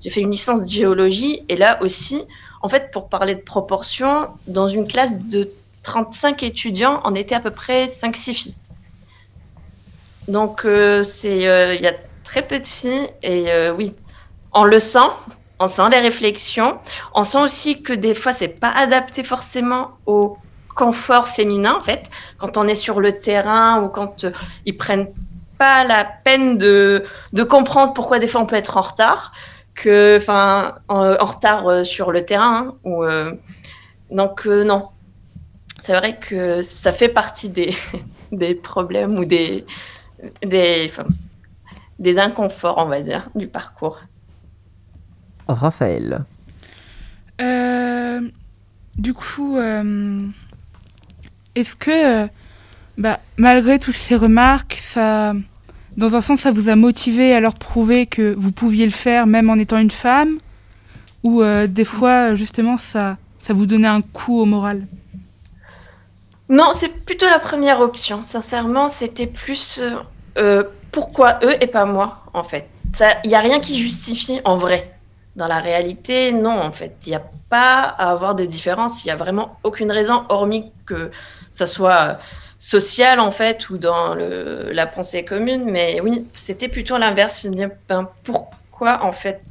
J'ai 0.00 0.10
fait 0.10 0.20
une 0.20 0.30
licence 0.30 0.62
de 0.62 0.70
géologie. 0.70 1.44
Et 1.48 1.56
là 1.56 1.82
aussi, 1.82 2.24
en 2.60 2.68
fait, 2.68 2.90
pour 2.92 3.08
parler 3.08 3.34
de 3.34 3.40
proportion, 3.40 4.28
dans 4.46 4.68
une 4.68 4.86
classe 4.86 5.18
de 5.26 5.50
35 5.82 6.42
étudiants, 6.44 7.00
on 7.04 7.14
était 7.14 7.34
à 7.34 7.40
peu 7.40 7.50
près 7.50 7.86
5-6 7.86 8.34
filles. 8.34 8.54
Donc, 10.28 10.64
euh, 10.64 11.02
c'est, 11.02 11.36
il 11.36 11.82
y 11.82 11.88
a 11.88 11.94
très 12.22 12.46
peu 12.46 12.60
de 12.60 12.66
filles. 12.66 13.08
Et 13.24 13.48
oui, 13.70 13.94
on 14.52 14.64
le 14.64 14.78
sent. 14.78 14.98
On 15.58 15.68
sent 15.68 15.90
les 15.90 15.98
réflexions. 15.98 16.78
On 17.14 17.24
sent 17.24 17.38
aussi 17.38 17.82
que 17.82 17.92
des 17.92 18.14
fois, 18.14 18.32
c'est 18.32 18.48
pas 18.48 18.70
adapté 18.70 19.24
forcément 19.24 19.92
aux 20.06 20.36
confort 20.74 21.28
féminin, 21.28 21.74
en 21.74 21.80
fait, 21.80 22.04
quand 22.38 22.56
on 22.56 22.66
est 22.66 22.74
sur 22.74 23.00
le 23.00 23.18
terrain 23.18 23.82
ou 23.82 23.88
quand 23.88 24.24
euh, 24.24 24.32
ils 24.66 24.76
prennent 24.76 25.08
pas 25.58 25.84
la 25.84 26.04
peine 26.04 26.58
de, 26.58 27.04
de, 27.32 27.42
comprendre 27.42 27.92
pourquoi 27.92 28.18
des 28.18 28.26
fois 28.26 28.40
on 28.40 28.46
peut 28.46 28.56
être 28.56 28.76
en 28.76 28.82
retard, 28.82 29.32
que, 29.74 30.16
enfin, 30.16 30.74
en, 30.88 31.24
retard 31.24 31.68
euh, 31.68 31.84
sur 31.84 32.12
le 32.12 32.24
terrain. 32.24 32.68
Hein, 32.68 32.74
ou, 32.84 33.04
euh, 33.04 33.32
donc, 34.10 34.46
non. 34.46 34.88
C'est 35.82 35.96
vrai 35.96 36.18
que 36.18 36.62
ça 36.62 36.92
fait 36.92 37.08
partie 37.08 37.48
des, 37.48 37.74
des 38.32 38.54
problèmes 38.54 39.18
ou 39.18 39.24
des, 39.24 39.64
des, 40.44 40.90
des 41.98 42.18
inconforts, 42.18 42.78
on 42.78 42.86
va 42.86 43.00
dire, 43.00 43.28
du 43.34 43.48
parcours. 43.48 44.00
Raphaël. 45.48 46.24
du 48.96 49.14
coup, 49.14 49.58
est-ce 51.54 51.76
que, 51.76 52.24
euh, 52.24 52.26
bah, 52.98 53.20
malgré 53.36 53.78
toutes 53.78 53.94
ces 53.94 54.16
remarques, 54.16 54.80
ça, 54.82 55.34
dans 55.96 56.16
un 56.16 56.20
sens, 56.20 56.40
ça 56.40 56.50
vous 56.50 56.68
a 56.68 56.76
motivé 56.76 57.34
à 57.34 57.40
leur 57.40 57.54
prouver 57.54 58.06
que 58.06 58.34
vous 58.36 58.52
pouviez 58.52 58.84
le 58.86 58.92
faire 58.92 59.26
même 59.26 59.50
en 59.50 59.56
étant 59.56 59.78
une 59.78 59.90
femme? 59.90 60.38
Ou 61.22 61.42
euh, 61.42 61.66
des 61.66 61.84
fois, 61.84 62.34
justement, 62.34 62.76
ça, 62.76 63.16
ça 63.40 63.52
vous 63.52 63.66
donnait 63.66 63.88
un 63.88 64.02
coup 64.02 64.40
au 64.40 64.44
moral? 64.44 64.86
Non, 66.48 66.72
c'est 66.74 66.88
plutôt 67.04 67.26
la 67.26 67.38
première 67.38 67.80
option. 67.80 68.22
Sincèrement, 68.24 68.88
c'était 68.88 69.26
plus 69.26 69.80
euh, 70.36 70.64
pourquoi 70.90 71.38
eux 71.42 71.56
et 71.60 71.66
pas 71.66 71.84
moi, 71.84 72.24
en 72.34 72.44
fait. 72.44 72.68
Il 73.24 73.28
n'y 73.28 73.34
a 73.34 73.40
rien 73.40 73.60
qui 73.60 73.78
justifie 73.78 74.40
en 74.44 74.58
vrai. 74.58 74.91
Dans 75.36 75.48
la 75.48 75.60
réalité, 75.60 76.32
non, 76.32 76.60
en 76.60 76.72
fait. 76.72 76.96
Il 77.06 77.10
n'y 77.10 77.16
a 77.16 77.22
pas 77.48 77.82
à 77.82 78.10
avoir 78.10 78.34
de 78.34 78.44
différence. 78.44 79.04
Il 79.04 79.08
n'y 79.08 79.12
a 79.12 79.16
vraiment 79.16 79.58
aucune 79.62 79.90
raison, 79.90 80.24
hormis 80.28 80.72
que 80.86 81.10
ça 81.50 81.66
soit 81.66 82.18
social, 82.58 83.18
en 83.18 83.32
fait, 83.32 83.70
ou 83.70 83.78
dans 83.78 84.14
la 84.14 84.86
pensée 84.86 85.24
commune. 85.24 85.64
Mais 85.70 86.00
oui, 86.00 86.28
c'était 86.34 86.68
plutôt 86.68 86.98
l'inverse. 86.98 87.42
Je 87.42 87.48
me 87.48 87.70
ben, 87.88 88.08
pourquoi, 88.24 89.02
en 89.04 89.12
fait, 89.12 89.42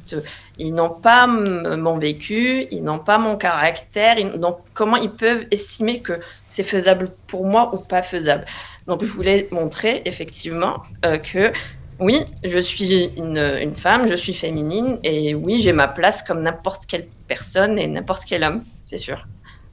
ils 0.58 0.74
n'ont 0.74 0.90
pas 0.90 1.26
mon 1.26 1.98
vécu, 1.98 2.66
ils 2.70 2.82
n'ont 2.82 2.98
pas 2.98 3.18
mon 3.18 3.36
caractère, 3.36 4.16
donc 4.38 4.58
comment 4.74 4.96
ils 4.96 5.10
peuvent 5.12 5.46
estimer 5.50 6.00
que 6.02 6.20
c'est 6.48 6.64
faisable 6.64 7.10
pour 7.26 7.46
moi 7.46 7.74
ou 7.74 7.78
pas 7.78 8.02
faisable? 8.02 8.44
Donc, 8.86 9.02
je 9.04 9.12
voulais 9.12 9.48
montrer, 9.52 10.02
effectivement, 10.04 10.82
euh, 11.04 11.18
que 11.18 11.52
oui, 11.98 12.24
je 12.44 12.58
suis 12.58 13.04
une, 13.16 13.74
femme, 13.76 14.08
je 14.08 14.14
suis 14.14 14.34
féminine, 14.34 14.98
et 15.02 15.34
oui, 15.34 15.58
j'ai 15.58 15.72
ma 15.72 15.88
place 15.88 16.22
comme 16.22 16.42
n'importe 16.42 16.86
quelle 16.86 17.06
personne 17.28 17.78
et 17.78 17.86
n'importe 17.86 18.24
quel 18.26 18.44
homme, 18.44 18.62
c'est 18.82 18.98
sûr. 18.98 19.26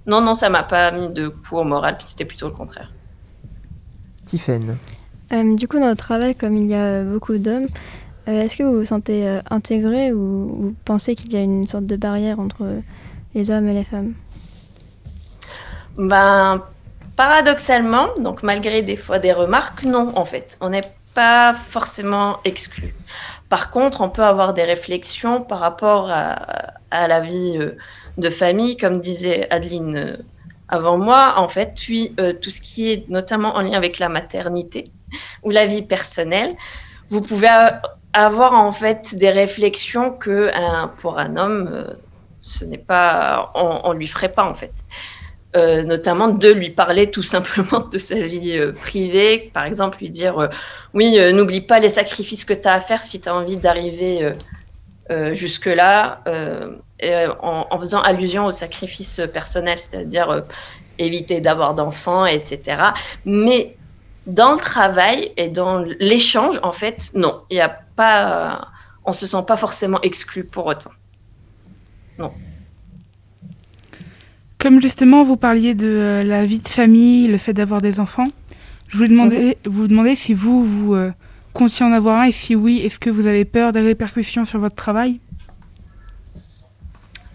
Non, 0.06 0.22
non, 0.22 0.36
ça 0.36 0.50
m'a 0.50 0.64
pas 0.64 0.92
mis 0.92 1.10
de 1.10 1.28
coup 1.28 1.58
au 1.58 1.64
moral, 1.64 1.98
puis 1.98 2.08
c'était 2.10 2.26
plutôt 2.26 2.48
le 2.48 2.54
contraire. 2.54 2.92
Tiffaine. 4.26 4.78
Euh, 5.32 5.56
du 5.56 5.68
coup, 5.68 5.80
dans 5.80 5.90
votre 5.90 6.04
travail, 6.04 6.36
comme 6.36 6.58
il 6.58 6.68
y 6.68 6.76
a 6.76 7.04
beaucoup 7.04 7.38
d'hommes, 7.38 7.68
euh, 8.28 8.44
est-ce 8.44 8.58
que 8.58 8.64
vous 8.64 8.80
vous 8.80 8.86
sentez 8.86 9.28
euh, 9.28 9.42
intégré 9.50 10.12
ou 10.12 10.18
vous 10.18 10.76
pensez 10.86 11.16
qu'il 11.16 11.34
y 11.34 11.36
a 11.36 11.42
une 11.42 11.68
sorte 11.68 11.86
de 11.86 11.96
barrière 11.96 12.40
entre 12.40 12.82
les 13.34 13.52
hommes 13.52 13.68
et 13.68 13.74
les 13.74 13.84
femmes? 13.84 14.14
Ben, 15.98 16.64
paradoxalement, 17.16 18.08
donc 18.20 18.44
malgré 18.44 18.82
des 18.82 18.98
fois 18.98 19.20
des 19.20 19.34
remarques, 19.34 19.84
non, 19.84 20.12
en 20.16 20.26
fait. 20.26 20.58
On 20.62 20.70
n'est 20.70 20.82
pas 21.14 21.56
forcément 21.70 22.40
exclu. 22.46 22.94
Par 23.50 23.72
contre, 23.72 24.02
on 24.02 24.10
peut 24.10 24.24
avoir 24.24 24.54
des 24.54 24.64
réflexions 24.64 25.42
par 25.42 25.60
rapport 25.60 26.10
à, 26.12 27.08
la 27.08 27.20
vie 27.20 27.58
euh, 27.58 27.78
de 28.18 28.30
famille, 28.30 28.78
comme 28.78 29.02
disait 29.02 29.48
Adeline 29.50 29.98
euh, 29.98 30.18
avant 30.68 30.98
moi, 30.98 31.34
en 31.38 31.48
fait, 31.48 31.74
puis 31.76 32.14
euh, 32.20 32.34
tout 32.34 32.52
ce 32.52 32.62
qui 32.62 32.92
est 32.92 33.10
notamment 33.10 33.56
en 33.56 33.62
lien 33.62 33.74
avec 33.74 33.98
la 33.98 34.10
maternité 34.10 34.92
ou 35.44 35.50
la 35.50 35.66
vie 35.66 35.82
personnelle, 35.82 36.56
vous 37.10 37.22
pouvez 37.22 37.48
avoir 38.14 38.54
en 38.54 38.72
fait 38.72 39.16
des 39.16 39.32
réflexions 39.32 40.12
que 40.12 40.52
pour 40.98 41.18
un 41.18 41.38
homme, 41.38 41.88
ce 42.40 42.66
n'est 42.66 42.78
pas, 42.78 43.52
on, 43.56 43.82
on 43.84 43.94
lui 43.94 44.08
ferait 44.08 44.32
pas 44.32 44.44
en 44.44 44.54
fait. 44.54 44.74
Euh, 45.56 45.82
notamment 45.82 46.28
de 46.28 46.48
lui 46.48 46.70
parler 46.70 47.10
tout 47.10 47.24
simplement 47.24 47.80
de 47.80 47.98
sa 47.98 48.20
vie 48.20 48.56
euh, 48.56 48.72
privée, 48.72 49.50
par 49.52 49.64
exemple 49.64 49.98
lui 49.98 50.12
dire 50.12 50.38
euh, 50.38 50.48
oui, 50.94 51.20
n'oublie 51.34 51.62
pas 51.62 51.80
les 51.80 51.90
sacrifices 51.90 52.46
que 52.46 52.54
tu 52.54 52.68
as 52.68 52.74
à 52.74 52.80
faire 52.80 53.04
si 53.04 53.20
tu 53.20 53.28
as 53.30 53.34
envie 53.36 53.56
d'arriver 53.56 54.32
jusque-là, 55.34 56.22
en, 57.42 57.68
en, 57.72 57.80
faisant 57.80 58.02
allusion 58.02 58.46
aux 58.46 58.52
sacrifices 58.52 59.22
personnels, 59.34 59.80
c'est-à-dire 59.80 60.44
éviter 61.00 61.42
d'avoir 61.42 61.74
d'enfants, 61.74 62.28
etc. 62.28 62.84
Mais 63.26 63.76
dans 64.28 64.52
le 64.52 64.60
travail 64.60 65.32
et 65.36 65.48
dans 65.48 65.80
l'échange, 65.80 66.60
en 66.62 66.74
fait, 66.74 67.10
non, 67.16 67.42
il 67.50 67.58
y 67.58 67.62
a 67.62 67.80
pas, 67.96 68.68
on 69.06 69.14
se 69.14 69.26
sent 69.26 69.44
pas 69.48 69.58
forcément 69.58 70.00
exclu 70.02 70.44
pour 70.44 70.68
autant. 70.68 70.92
Non. 72.20 72.34
Comme 74.60 74.82
justement 74.82 75.24
vous 75.24 75.38
parliez 75.38 75.74
de 75.74 75.88
euh, 75.88 76.24
la 76.24 76.44
vie 76.44 76.60
de 76.60 76.68
famille, 76.68 77.30
le 77.30 77.38
fait 77.38 77.54
d'avoir 77.54 77.82
des 77.82 78.02
enfants, 78.02 78.28
je 78.90 78.98
voulais 78.98 79.08
demander, 79.08 79.58
mhm. 79.66 79.72
vous 79.72 79.88
demander 79.88 80.16
si 80.16 80.34
vous, 80.34 80.66
vous 80.66 80.96
euh, 80.96 81.14
comptiez 81.54 81.86
en 81.86 81.94
avoir 81.94 82.20
un 82.20 82.24
et 82.24 82.34
si 82.34 82.58
oui, 82.58 82.82
est-ce 82.84 83.00
que 83.00 83.10
vous 83.10 83.26
avez 83.26 83.46
peur 83.46 83.72
des 83.72 83.80
répercussions 83.80 84.44
sur 84.44 84.60
votre 84.60 84.76
travail? 84.76 85.22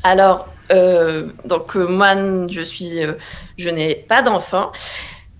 Alors, 0.02 0.48
euh, 0.70 1.30
donc 1.46 1.76
moi, 1.76 2.14
je 2.48 2.60
suis, 2.60 3.00
je 3.56 3.70
n'ai 3.70 3.94
pas 3.94 4.20
d'enfant. 4.20 4.70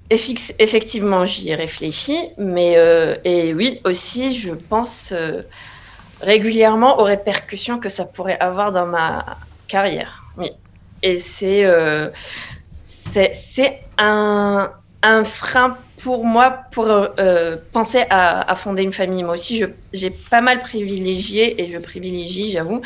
Effectivement, 0.08 1.26
j'y 1.26 1.50
ai 1.50 1.54
réfléchi, 1.54 2.16
mais 2.38 2.76
et 3.24 3.52
oui 3.52 3.80
aussi, 3.84 4.38
je 4.38 4.52
pense 4.52 5.12
régulièrement 6.20 6.98
aux 7.00 7.04
répercussions 7.04 7.78
que 7.78 7.88
ça 7.90 8.06
pourrait 8.06 8.38
avoir 8.38 8.72
dans 8.72 8.86
ma 8.86 9.38
carrière. 9.66 10.22
Oui. 10.38 10.50
Et 11.04 11.18
c'est 11.18 11.66
euh, 11.66 12.08
c'est 12.82 13.82
un, 13.98 14.72
un, 15.02 15.24
frein 15.24 15.76
pour 16.02 16.24
moi 16.24 16.62
pour 16.72 16.86
euh, 16.88 17.56
penser 17.72 18.06
à, 18.08 18.56
fonder 18.56 18.82
une 18.82 18.92
famille. 18.94 19.22
Moi 19.22 19.34
aussi, 19.34 19.62
j'ai 19.92 20.10
pas 20.10 20.40
mal 20.40 20.60
privilégié, 20.60 21.62
et 21.62 21.68
je 21.68 21.78
privilégie, 21.78 22.52
j'avoue, 22.52 22.80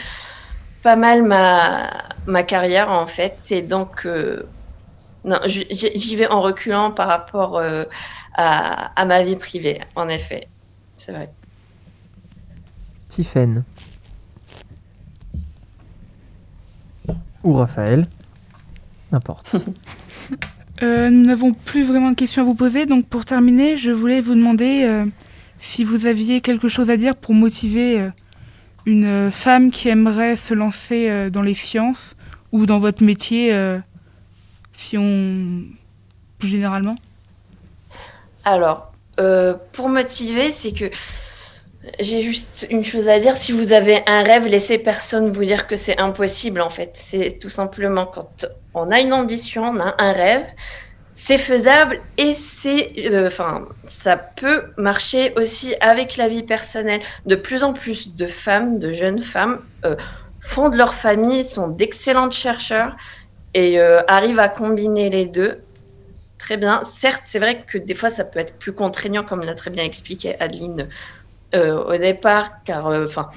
pas 0.83 0.97
mal 0.97 1.23
ma, 1.23 1.91
ma 2.27 2.43
carrière 2.43 2.91
en 2.91 3.07
fait. 3.07 3.39
Et 3.51 3.63
donc, 3.63 4.05
euh, 4.05 4.43
j'y 5.47 6.17
vais 6.17 6.27
en 6.27 6.43
reculant 6.43 6.91
par 6.91 7.07
rapport 7.07 7.61
à, 8.35 9.01
à, 9.01 9.05
ma 9.05 9.23
vie 9.23 9.37
privée, 9.37 9.81
en 9.95 10.09
effet. 10.09 10.49
C'est 10.97 11.13
vrai. 11.13 11.31
Tiffaine. 13.09 13.63
Ou 17.45 17.55
Raphaël. 17.55 18.09
N'importe. 19.13 19.57
Euh, 20.81 21.11
nous 21.11 21.25
n'avons 21.25 21.55
plus 21.55 21.85
vraiment 21.85 22.11
de 22.11 22.15
questions 22.15 22.43
à 22.43 22.45
vous 22.45 22.55
poser, 22.55 22.87
donc 22.87 23.09
pour 23.09 23.25
terminer, 23.25 23.77
je 23.77 23.91
voulais 23.91 24.21
vous 24.21 24.37
demander 24.37 24.85
euh, 24.85 25.07
si 25.59 25.83
vous 25.83 26.07
aviez 26.07 26.41
quelque 26.41 26.69
chose 26.69 26.89
à 26.89 26.97
dire 26.97 27.17
pour 27.17 27.35
motiver 27.35 28.01
euh, 28.01 28.11
une 28.87 29.33
femme 29.33 29.73
qui 29.73 29.89
aimerait 29.89 30.37
se 30.37 30.55
lancer 30.55 31.31
dans 31.31 31.43
les 31.43 31.55
sciences 31.55 32.15
ou 32.53 32.65
dans 32.65 32.79
votre 32.79 33.03
métier, 33.03 33.53
si 34.73 34.97
on 34.97 35.65
plus 36.39 36.49
généralement? 36.49 36.95
Alors, 38.45 38.93
pour 39.73 39.89
motiver, 39.89 40.53
c'est 40.53 40.73
que 40.73 40.91
j'ai 42.01 42.23
juste 42.23 42.67
une 42.71 42.85
chose 42.85 43.09
à 43.09 43.19
dire. 43.19 43.37
Si 43.37 43.53
vous 43.53 43.73
avez 43.73 44.03
un 44.07 44.23
rêve, 44.23 44.47
laissez 44.47 44.79
personne 44.79 45.31
vous 45.31 45.45
dire 45.45 45.67
que 45.67 45.77
c'est 45.77 45.99
impossible, 45.99 46.61
en 46.61 46.71
fait. 46.71 46.93
C'est 46.95 47.39
tout 47.41 47.49
simplement 47.49 48.07
quand 48.07 48.47
on 48.75 48.91
a 48.91 49.01
une 49.01 49.13
ambition, 49.13 49.65
on 49.65 49.79
a 49.81 49.95
un 49.99 50.13
rêve, 50.13 50.47
c'est 51.15 51.39
faisable 51.39 52.01
et 52.17 52.33
c'est, 52.33 52.93
euh, 53.11 53.27
enfin, 53.27 53.67
ça 53.87 54.17
peut 54.17 54.73
marcher 54.77 55.33
aussi 55.37 55.75
avec 55.81 56.17
la 56.17 56.29
vie 56.29 56.45
personnelle. 56.45 57.01
De 57.27 57.35
plus 57.35 57.65
en 57.65 57.73
plus 57.73 58.15
de 58.15 58.27
femmes, 58.27 58.79
de 58.79 58.93
jeunes 58.93 59.21
femmes, 59.21 59.61
euh, 59.85 59.97
fondent 60.41 60.77
leur 60.77 60.95
famille, 60.95 61.45
sont 61.45 61.69
d'excellentes 61.69 62.33
chercheurs 62.33 62.97
et 63.53 63.81
euh, 63.81 64.03
arrivent 64.07 64.39
à 64.39 64.49
combiner 64.49 65.11
les 65.11 65.27
deux. 65.27 65.61
Très 66.39 66.57
bien. 66.57 66.83
Certes, 66.85 67.25
c'est 67.27 67.41
vrai 67.41 67.65
que 67.67 67.79
des 67.79 67.95
fois, 67.95 68.11
ça 68.11 68.25
peut 68.25 68.39
être 68.39 68.57
plus 68.57 68.73
contraignant, 68.73 69.25
comme 69.25 69.43
l'a 69.43 69.55
très 69.55 69.71
bien 69.71 69.85
expliqué 69.85 70.41
Adeline 70.41 70.89
au 71.55 71.97
départ, 71.97 72.63
car 72.65 72.87
euh, 72.89 73.07
enfin. 73.07 73.31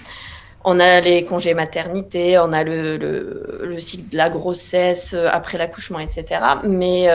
on 0.64 0.80
a 0.80 1.00
les 1.02 1.26
congés 1.26 1.54
maternité, 1.54 2.38
on 2.40 2.54
a 2.54 2.64
le, 2.64 2.98
le, 2.98 3.80
cycle 3.80 4.10
de 4.10 4.18
la 4.18 4.30
grossesse 4.30 5.14
euh, 5.14 5.28
après 5.32 5.58
l'accouchement, 5.58 6.00
etc. 6.00 6.42
Mais, 6.64 7.08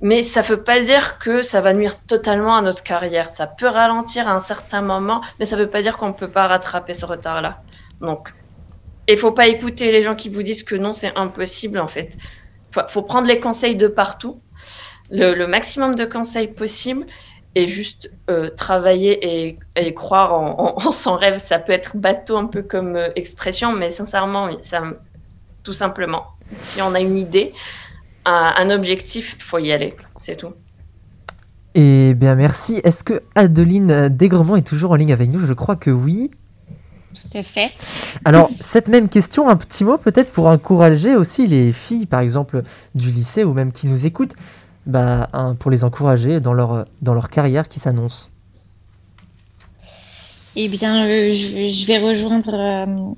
mais 0.00 0.22
ça 0.22 0.42
ne 0.42 0.46
veut 0.46 0.62
pas 0.62 0.80
dire 0.80 1.18
que 1.18 1.42
ça 1.42 1.60
va 1.60 1.72
nuire 1.72 1.96
totalement 2.06 2.56
à 2.56 2.62
notre 2.62 2.82
carrière. 2.82 3.30
Ça 3.30 3.46
peut 3.46 3.68
ralentir 3.68 4.28
à 4.28 4.32
un 4.32 4.40
certain 4.40 4.82
moment, 4.82 5.22
mais 5.38 5.46
ça 5.46 5.56
ne 5.56 5.62
veut 5.62 5.70
pas 5.70 5.82
dire 5.82 5.96
qu'on 5.96 6.08
ne 6.08 6.12
peut 6.12 6.30
pas 6.30 6.46
rattraper 6.46 6.94
ce 6.94 7.06
retard-là. 7.06 7.62
Donc, 8.00 8.32
il 9.08 9.18
faut 9.18 9.32
pas 9.32 9.46
écouter 9.46 9.92
les 9.92 10.02
gens 10.02 10.14
qui 10.14 10.28
vous 10.28 10.42
disent 10.42 10.64
que 10.64 10.74
non, 10.74 10.92
c'est 10.92 11.16
impossible 11.16 11.78
en 11.78 11.88
fait. 11.88 12.16
Faut, 12.72 12.80
faut 12.88 13.02
prendre 13.02 13.28
les 13.28 13.40
conseils 13.40 13.76
de 13.76 13.86
partout, 13.88 14.40
le, 15.10 15.34
le 15.34 15.46
maximum 15.46 15.94
de 15.94 16.04
conseils 16.04 16.48
possible, 16.48 17.06
et 17.54 17.66
juste 17.66 18.10
euh, 18.30 18.50
travailler 18.50 19.56
et, 19.76 19.94
croire 19.94 20.32
en, 20.86 20.92
son 20.92 21.16
rêve, 21.16 21.38
ça 21.38 21.58
peut 21.58 21.72
être 21.72 21.96
bateau 21.96 22.36
un 22.36 22.46
peu 22.46 22.62
comme 22.62 22.96
euh, 22.96 23.08
expression, 23.16 23.72
mais 23.72 23.90
sincèrement, 23.90 24.50
ça, 24.62 24.82
tout 25.62 25.72
simplement, 25.72 26.24
si 26.62 26.82
on 26.82 26.94
a 26.94 27.00
une 27.00 27.16
idée, 27.16 27.52
un, 28.26 28.70
objectif, 28.70 29.36
il 29.38 29.42
faut 29.42 29.58
y 29.58 29.72
aller, 29.72 29.94
c'est 30.20 30.36
tout. 30.36 30.52
Eh 31.74 32.14
bien, 32.14 32.36
merci. 32.36 32.80
Est-ce 32.84 33.04
que 33.04 33.22
Adeline 33.34 34.08
Dégrement 34.08 34.56
est 34.56 34.66
toujours 34.66 34.92
en 34.92 34.94
ligne 34.94 35.12
avec 35.12 35.28
nous? 35.28 35.44
Je 35.44 35.52
crois 35.52 35.76
que 35.76 35.90
oui. 35.90 36.30
Tout 37.14 37.38
à 37.38 37.42
fait. 37.42 37.72
Alors, 38.24 38.48
cette 38.64 38.88
même 38.88 39.08
question, 39.08 39.48
un 39.48 39.56
petit 39.56 39.84
mot 39.84 39.98
peut-être 39.98 40.30
pour 40.30 40.46
encourager 40.46 41.16
aussi 41.16 41.46
les 41.46 41.72
filles, 41.72 42.06
par 42.06 42.20
exemple, 42.20 42.62
du 42.94 43.10
lycée 43.10 43.44
ou 43.44 43.52
même 43.52 43.72
qui 43.72 43.88
nous 43.88 44.06
écoutent 44.06 44.34
bah, 44.86 45.30
pour 45.58 45.70
les 45.70 45.84
encourager 45.84 46.40
dans 46.40 46.52
leur, 46.52 46.86
dans 47.02 47.14
leur 47.14 47.30
carrière 47.30 47.68
qui 47.68 47.80
s'annonce 47.80 48.30
Eh 50.56 50.68
bien, 50.68 51.04
euh, 51.04 51.34
je, 51.34 51.86
vais 51.86 51.98
rejoindre 51.98 52.54
euh, 52.54 53.14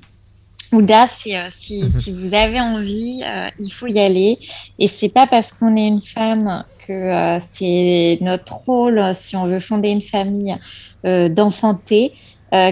Ouda. 0.71 1.05
Euh, 1.05 1.49
si, 1.57 1.83
mhm. 1.83 1.99
si, 1.99 2.11
vous 2.11 2.33
avez 2.33 2.61
envie, 2.61 3.23
il 3.59 3.69
faut 3.71 3.87
y 3.87 3.99
aller. 3.99 4.39
Et 4.79 4.87
c'est 4.87 5.09
pas 5.09 5.27
parce 5.27 5.51
qu'on 5.51 5.75
est 5.75 5.87
une 5.87 6.01
femme 6.01 6.63
que 6.87 7.39
c'est 7.51 8.17
notre 8.21 8.55
rôle, 8.65 9.13
si 9.19 9.35
on 9.35 9.45
veut 9.45 9.59
fonder 9.59 9.89
une 9.89 10.01
famille, 10.01 10.57
d'enfanter. 11.03 12.13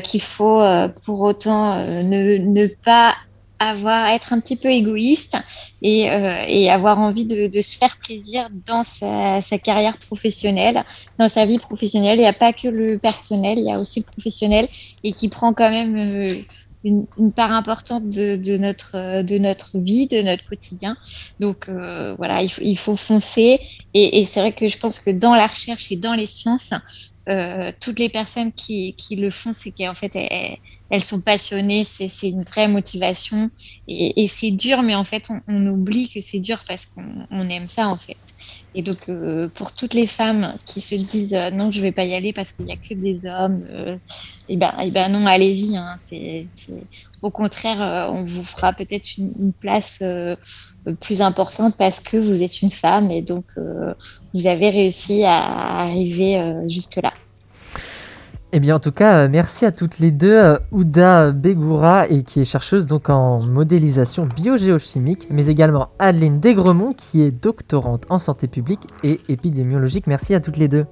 qu'il 0.03 0.21
faut 0.21 0.61
pour 1.03 1.19
autant 1.19 1.75
ne, 1.85 2.37
ne, 2.37 2.67
pas 2.67 3.15
avoir 3.59 4.07
être 4.09 4.33
un 4.33 4.39
petit 4.39 4.55
peu 4.55 4.69
égoïste 4.69 5.37
et, 5.81 6.07
et 6.47 6.69
avoir 6.69 6.99
envie 6.99 7.25
de, 7.25 7.47
de, 7.47 7.61
se 7.61 7.77
faire 7.77 7.97
plaisir 8.03 8.49
dans 8.65 8.83
sa, 8.83 9.41
sa, 9.41 9.57
carrière 9.57 9.97
professionnelle, 9.97 10.83
dans 11.19 11.27
sa 11.27 11.45
vie 11.45 11.59
professionnelle. 11.59 12.17
Il 12.17 12.21
n'y 12.21 12.27
a 12.27 12.33
pas 12.33 12.53
que 12.53 12.67
le 12.67 12.97
personnel, 12.97 13.57
il 13.57 13.65
y 13.65 13.71
a 13.71 13.79
aussi 13.79 13.99
le 13.99 14.05
professionnel 14.05 14.67
et 15.03 15.13
qui 15.13 15.29
prend 15.29 15.53
quand 15.53 15.69
même 15.69 16.43
une, 16.85 17.31
part 17.31 17.51
importante 17.51 18.09
de, 18.09 18.57
notre, 18.57 19.23
de 19.23 19.37
notre 19.37 19.79
vie, 19.79 20.07
de 20.07 20.21
notre 20.21 20.45
quotidien. 20.47 20.95
Donc 21.39 21.67
euh, 21.67 22.15
voilà, 22.15 22.43
il 22.43 22.77
faut, 22.77 22.95
foncer. 22.95 23.59
Et, 23.93 24.25
c'est 24.25 24.39
vrai 24.39 24.53
que 24.53 24.67
je 24.67 24.77
pense 24.77 24.99
que 24.99 25.09
dans 25.09 25.35
la 25.35 25.47
recherche 25.47 25.91
et 25.91 25.95
dans 25.95 26.13
les 26.13 26.27
sciences, 26.27 26.73
euh, 27.27 27.71
toutes 27.79 27.99
les 27.99 28.09
personnes 28.09 28.51
qui, 28.53 28.95
le 29.11 29.31
font, 29.31 29.51
c'est 29.53 29.71
qu'en 29.71 29.95
fait, 29.95 30.11
elles, 30.15 30.57
sont 31.03 31.21
passionnées, 31.21 31.85
c'est 31.85 32.11
une 32.23 32.43
vraie 32.43 32.67
motivation. 32.67 33.49
Et, 33.87 34.27
c'est 34.27 34.51
dur, 34.51 34.83
mais 34.83 34.95
en 34.95 35.05
fait, 35.05 35.27
on 35.47 35.67
oublie 35.67 36.09
que 36.09 36.19
c'est 36.19 36.39
dur 36.39 36.63
parce 36.67 36.85
qu'on 36.85 37.49
aime 37.49 37.67
ça, 37.67 37.87
en 37.89 37.97
fait. 37.97 38.17
Et 38.73 38.81
donc, 38.81 39.09
euh, 39.09 39.49
pour 39.49 39.73
toutes 39.73 39.93
les 39.93 40.07
femmes 40.07 40.57
qui 40.65 40.81
se 40.81 40.95
disent 40.95 41.33
euh, 41.33 41.49
non, 41.49 41.71
je 41.71 41.81
vais 41.81 41.91
pas 41.91 42.05
y 42.05 42.13
aller 42.13 42.33
parce 42.33 42.51
qu'il 42.51 42.65
n'y 42.65 42.73
a 42.73 42.77
que 42.77 42.93
des 42.93 43.25
hommes, 43.25 43.65
euh, 43.69 43.97
eh 44.49 44.57
ben, 44.57 44.73
eh 44.83 44.91
ben 44.91 45.09
non, 45.09 45.25
allez-y. 45.25 45.77
Hein, 45.77 45.97
Au 47.21 47.31
contraire, 47.31 48.09
on 48.11 48.25
vous 48.25 48.43
fera 48.43 48.73
peut-être 48.73 49.17
une, 49.17 49.53
place 49.53 50.03
plus 50.99 51.21
importante 51.21 51.75
parce 51.77 51.99
que 51.99 52.17
vous 52.17 52.43
êtes 52.43 52.61
une 52.61 52.71
femme 52.71 53.09
et 53.09 53.21
donc 53.21 53.45
vous 54.33 54.47
avez 54.47 54.69
réussi 54.69 55.23
à 55.23 55.81
arriver 55.81 56.53
jusque-là. 56.67 57.13
Eh 58.57 58.61
bien, 58.61 58.77
en 58.77 58.79
tout 58.79 58.93
cas, 58.93 59.17
euh, 59.17 59.27
merci 59.29 59.65
à 59.65 59.73
toutes 59.73 59.99
les 59.99 60.11
deux. 60.11 60.31
Euh, 60.31 60.57
Ouda 60.71 61.33
Begoura, 61.33 62.07
et 62.07 62.23
qui 62.23 62.39
est 62.39 62.45
chercheuse 62.45 62.85
donc 62.85 63.09
en 63.09 63.41
modélisation 63.41 64.25
biogéochimique, 64.25 65.27
mais 65.29 65.47
également 65.47 65.89
Adeline 65.99 66.39
Degremont, 66.39 66.93
qui 66.93 67.21
est 67.21 67.31
doctorante 67.31 68.05
en 68.09 68.17
santé 68.17 68.47
publique 68.47 68.79
et 69.03 69.19
épidémiologique. 69.27 70.07
Merci 70.07 70.33
à 70.33 70.39
toutes 70.39 70.55
les 70.55 70.69
deux. 70.69 70.85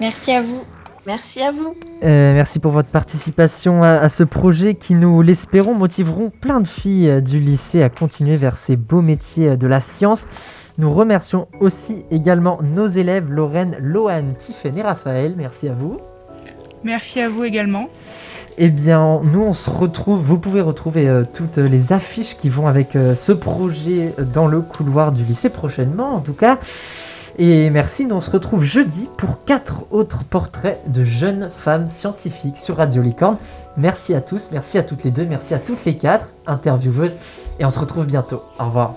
Merci 0.00 0.32
à 0.32 0.40
vous. 0.40 0.62
Merci 1.06 1.42
à 1.42 1.52
vous. 1.52 1.74
Euh, 2.04 2.32
merci 2.32 2.58
pour 2.58 2.72
votre 2.72 2.88
participation 2.88 3.82
à, 3.82 4.08
ce 4.08 4.22
projet 4.22 4.76
qui, 4.76 4.94
nous 4.94 5.20
l'espérons, 5.20 5.74
motiveront 5.74 6.30
plein 6.30 6.60
de 6.60 6.68
filles 6.68 7.20
du 7.20 7.38
lycée 7.38 7.82
à 7.82 7.90
continuer 7.90 8.36
vers 8.36 8.56
ces 8.56 8.76
beaux 8.76 9.02
métiers 9.02 9.58
de 9.58 9.66
la 9.66 9.82
science. 9.82 10.26
Nous 10.80 10.94
remercions 10.94 11.46
aussi 11.60 12.06
également 12.10 12.58
nos 12.62 12.86
élèves 12.86 13.30
Lorraine, 13.30 13.76
Lohan, 13.82 14.32
Tiffen 14.38 14.78
et 14.78 14.80
Raphaël. 14.80 15.34
Merci 15.36 15.68
à 15.68 15.74
vous. 15.74 15.98
Merci 16.84 17.20
à 17.20 17.28
vous 17.28 17.44
également. 17.44 17.90
Eh 18.56 18.70
bien, 18.70 19.20
nous, 19.22 19.42
on 19.42 19.52
se 19.52 19.68
retrouve. 19.68 20.22
Vous 20.22 20.38
pouvez 20.38 20.62
retrouver 20.62 21.06
euh, 21.06 21.24
toutes 21.30 21.58
les 21.58 21.92
affiches 21.92 22.34
qui 22.34 22.48
vont 22.48 22.66
avec 22.66 22.96
euh, 22.96 23.14
ce 23.14 23.32
projet 23.32 24.14
dans 24.32 24.46
le 24.46 24.62
couloir 24.62 25.12
du 25.12 25.22
lycée 25.22 25.50
prochainement, 25.50 26.14
en 26.14 26.20
tout 26.20 26.32
cas. 26.32 26.58
Et 27.36 27.68
merci, 27.68 28.06
nous 28.06 28.16
on 28.16 28.20
se 28.20 28.30
retrouve 28.30 28.62
jeudi 28.64 29.10
pour 29.18 29.44
quatre 29.44 29.84
autres 29.90 30.24
portraits 30.24 30.80
de 30.90 31.04
jeunes 31.04 31.50
femmes 31.54 31.88
scientifiques 31.88 32.56
sur 32.56 32.78
Radio 32.78 33.02
Licorne. 33.02 33.36
Merci 33.76 34.14
à 34.14 34.22
tous, 34.22 34.48
merci 34.50 34.78
à 34.78 34.82
toutes 34.82 35.04
les 35.04 35.10
deux, 35.10 35.26
merci 35.26 35.52
à 35.52 35.58
toutes 35.58 35.84
les 35.84 35.98
quatre 35.98 36.30
intervieweuses. 36.46 37.18
Et 37.58 37.66
on 37.66 37.70
se 37.70 37.78
retrouve 37.78 38.06
bientôt. 38.06 38.42
Au 38.58 38.64
revoir. 38.64 38.94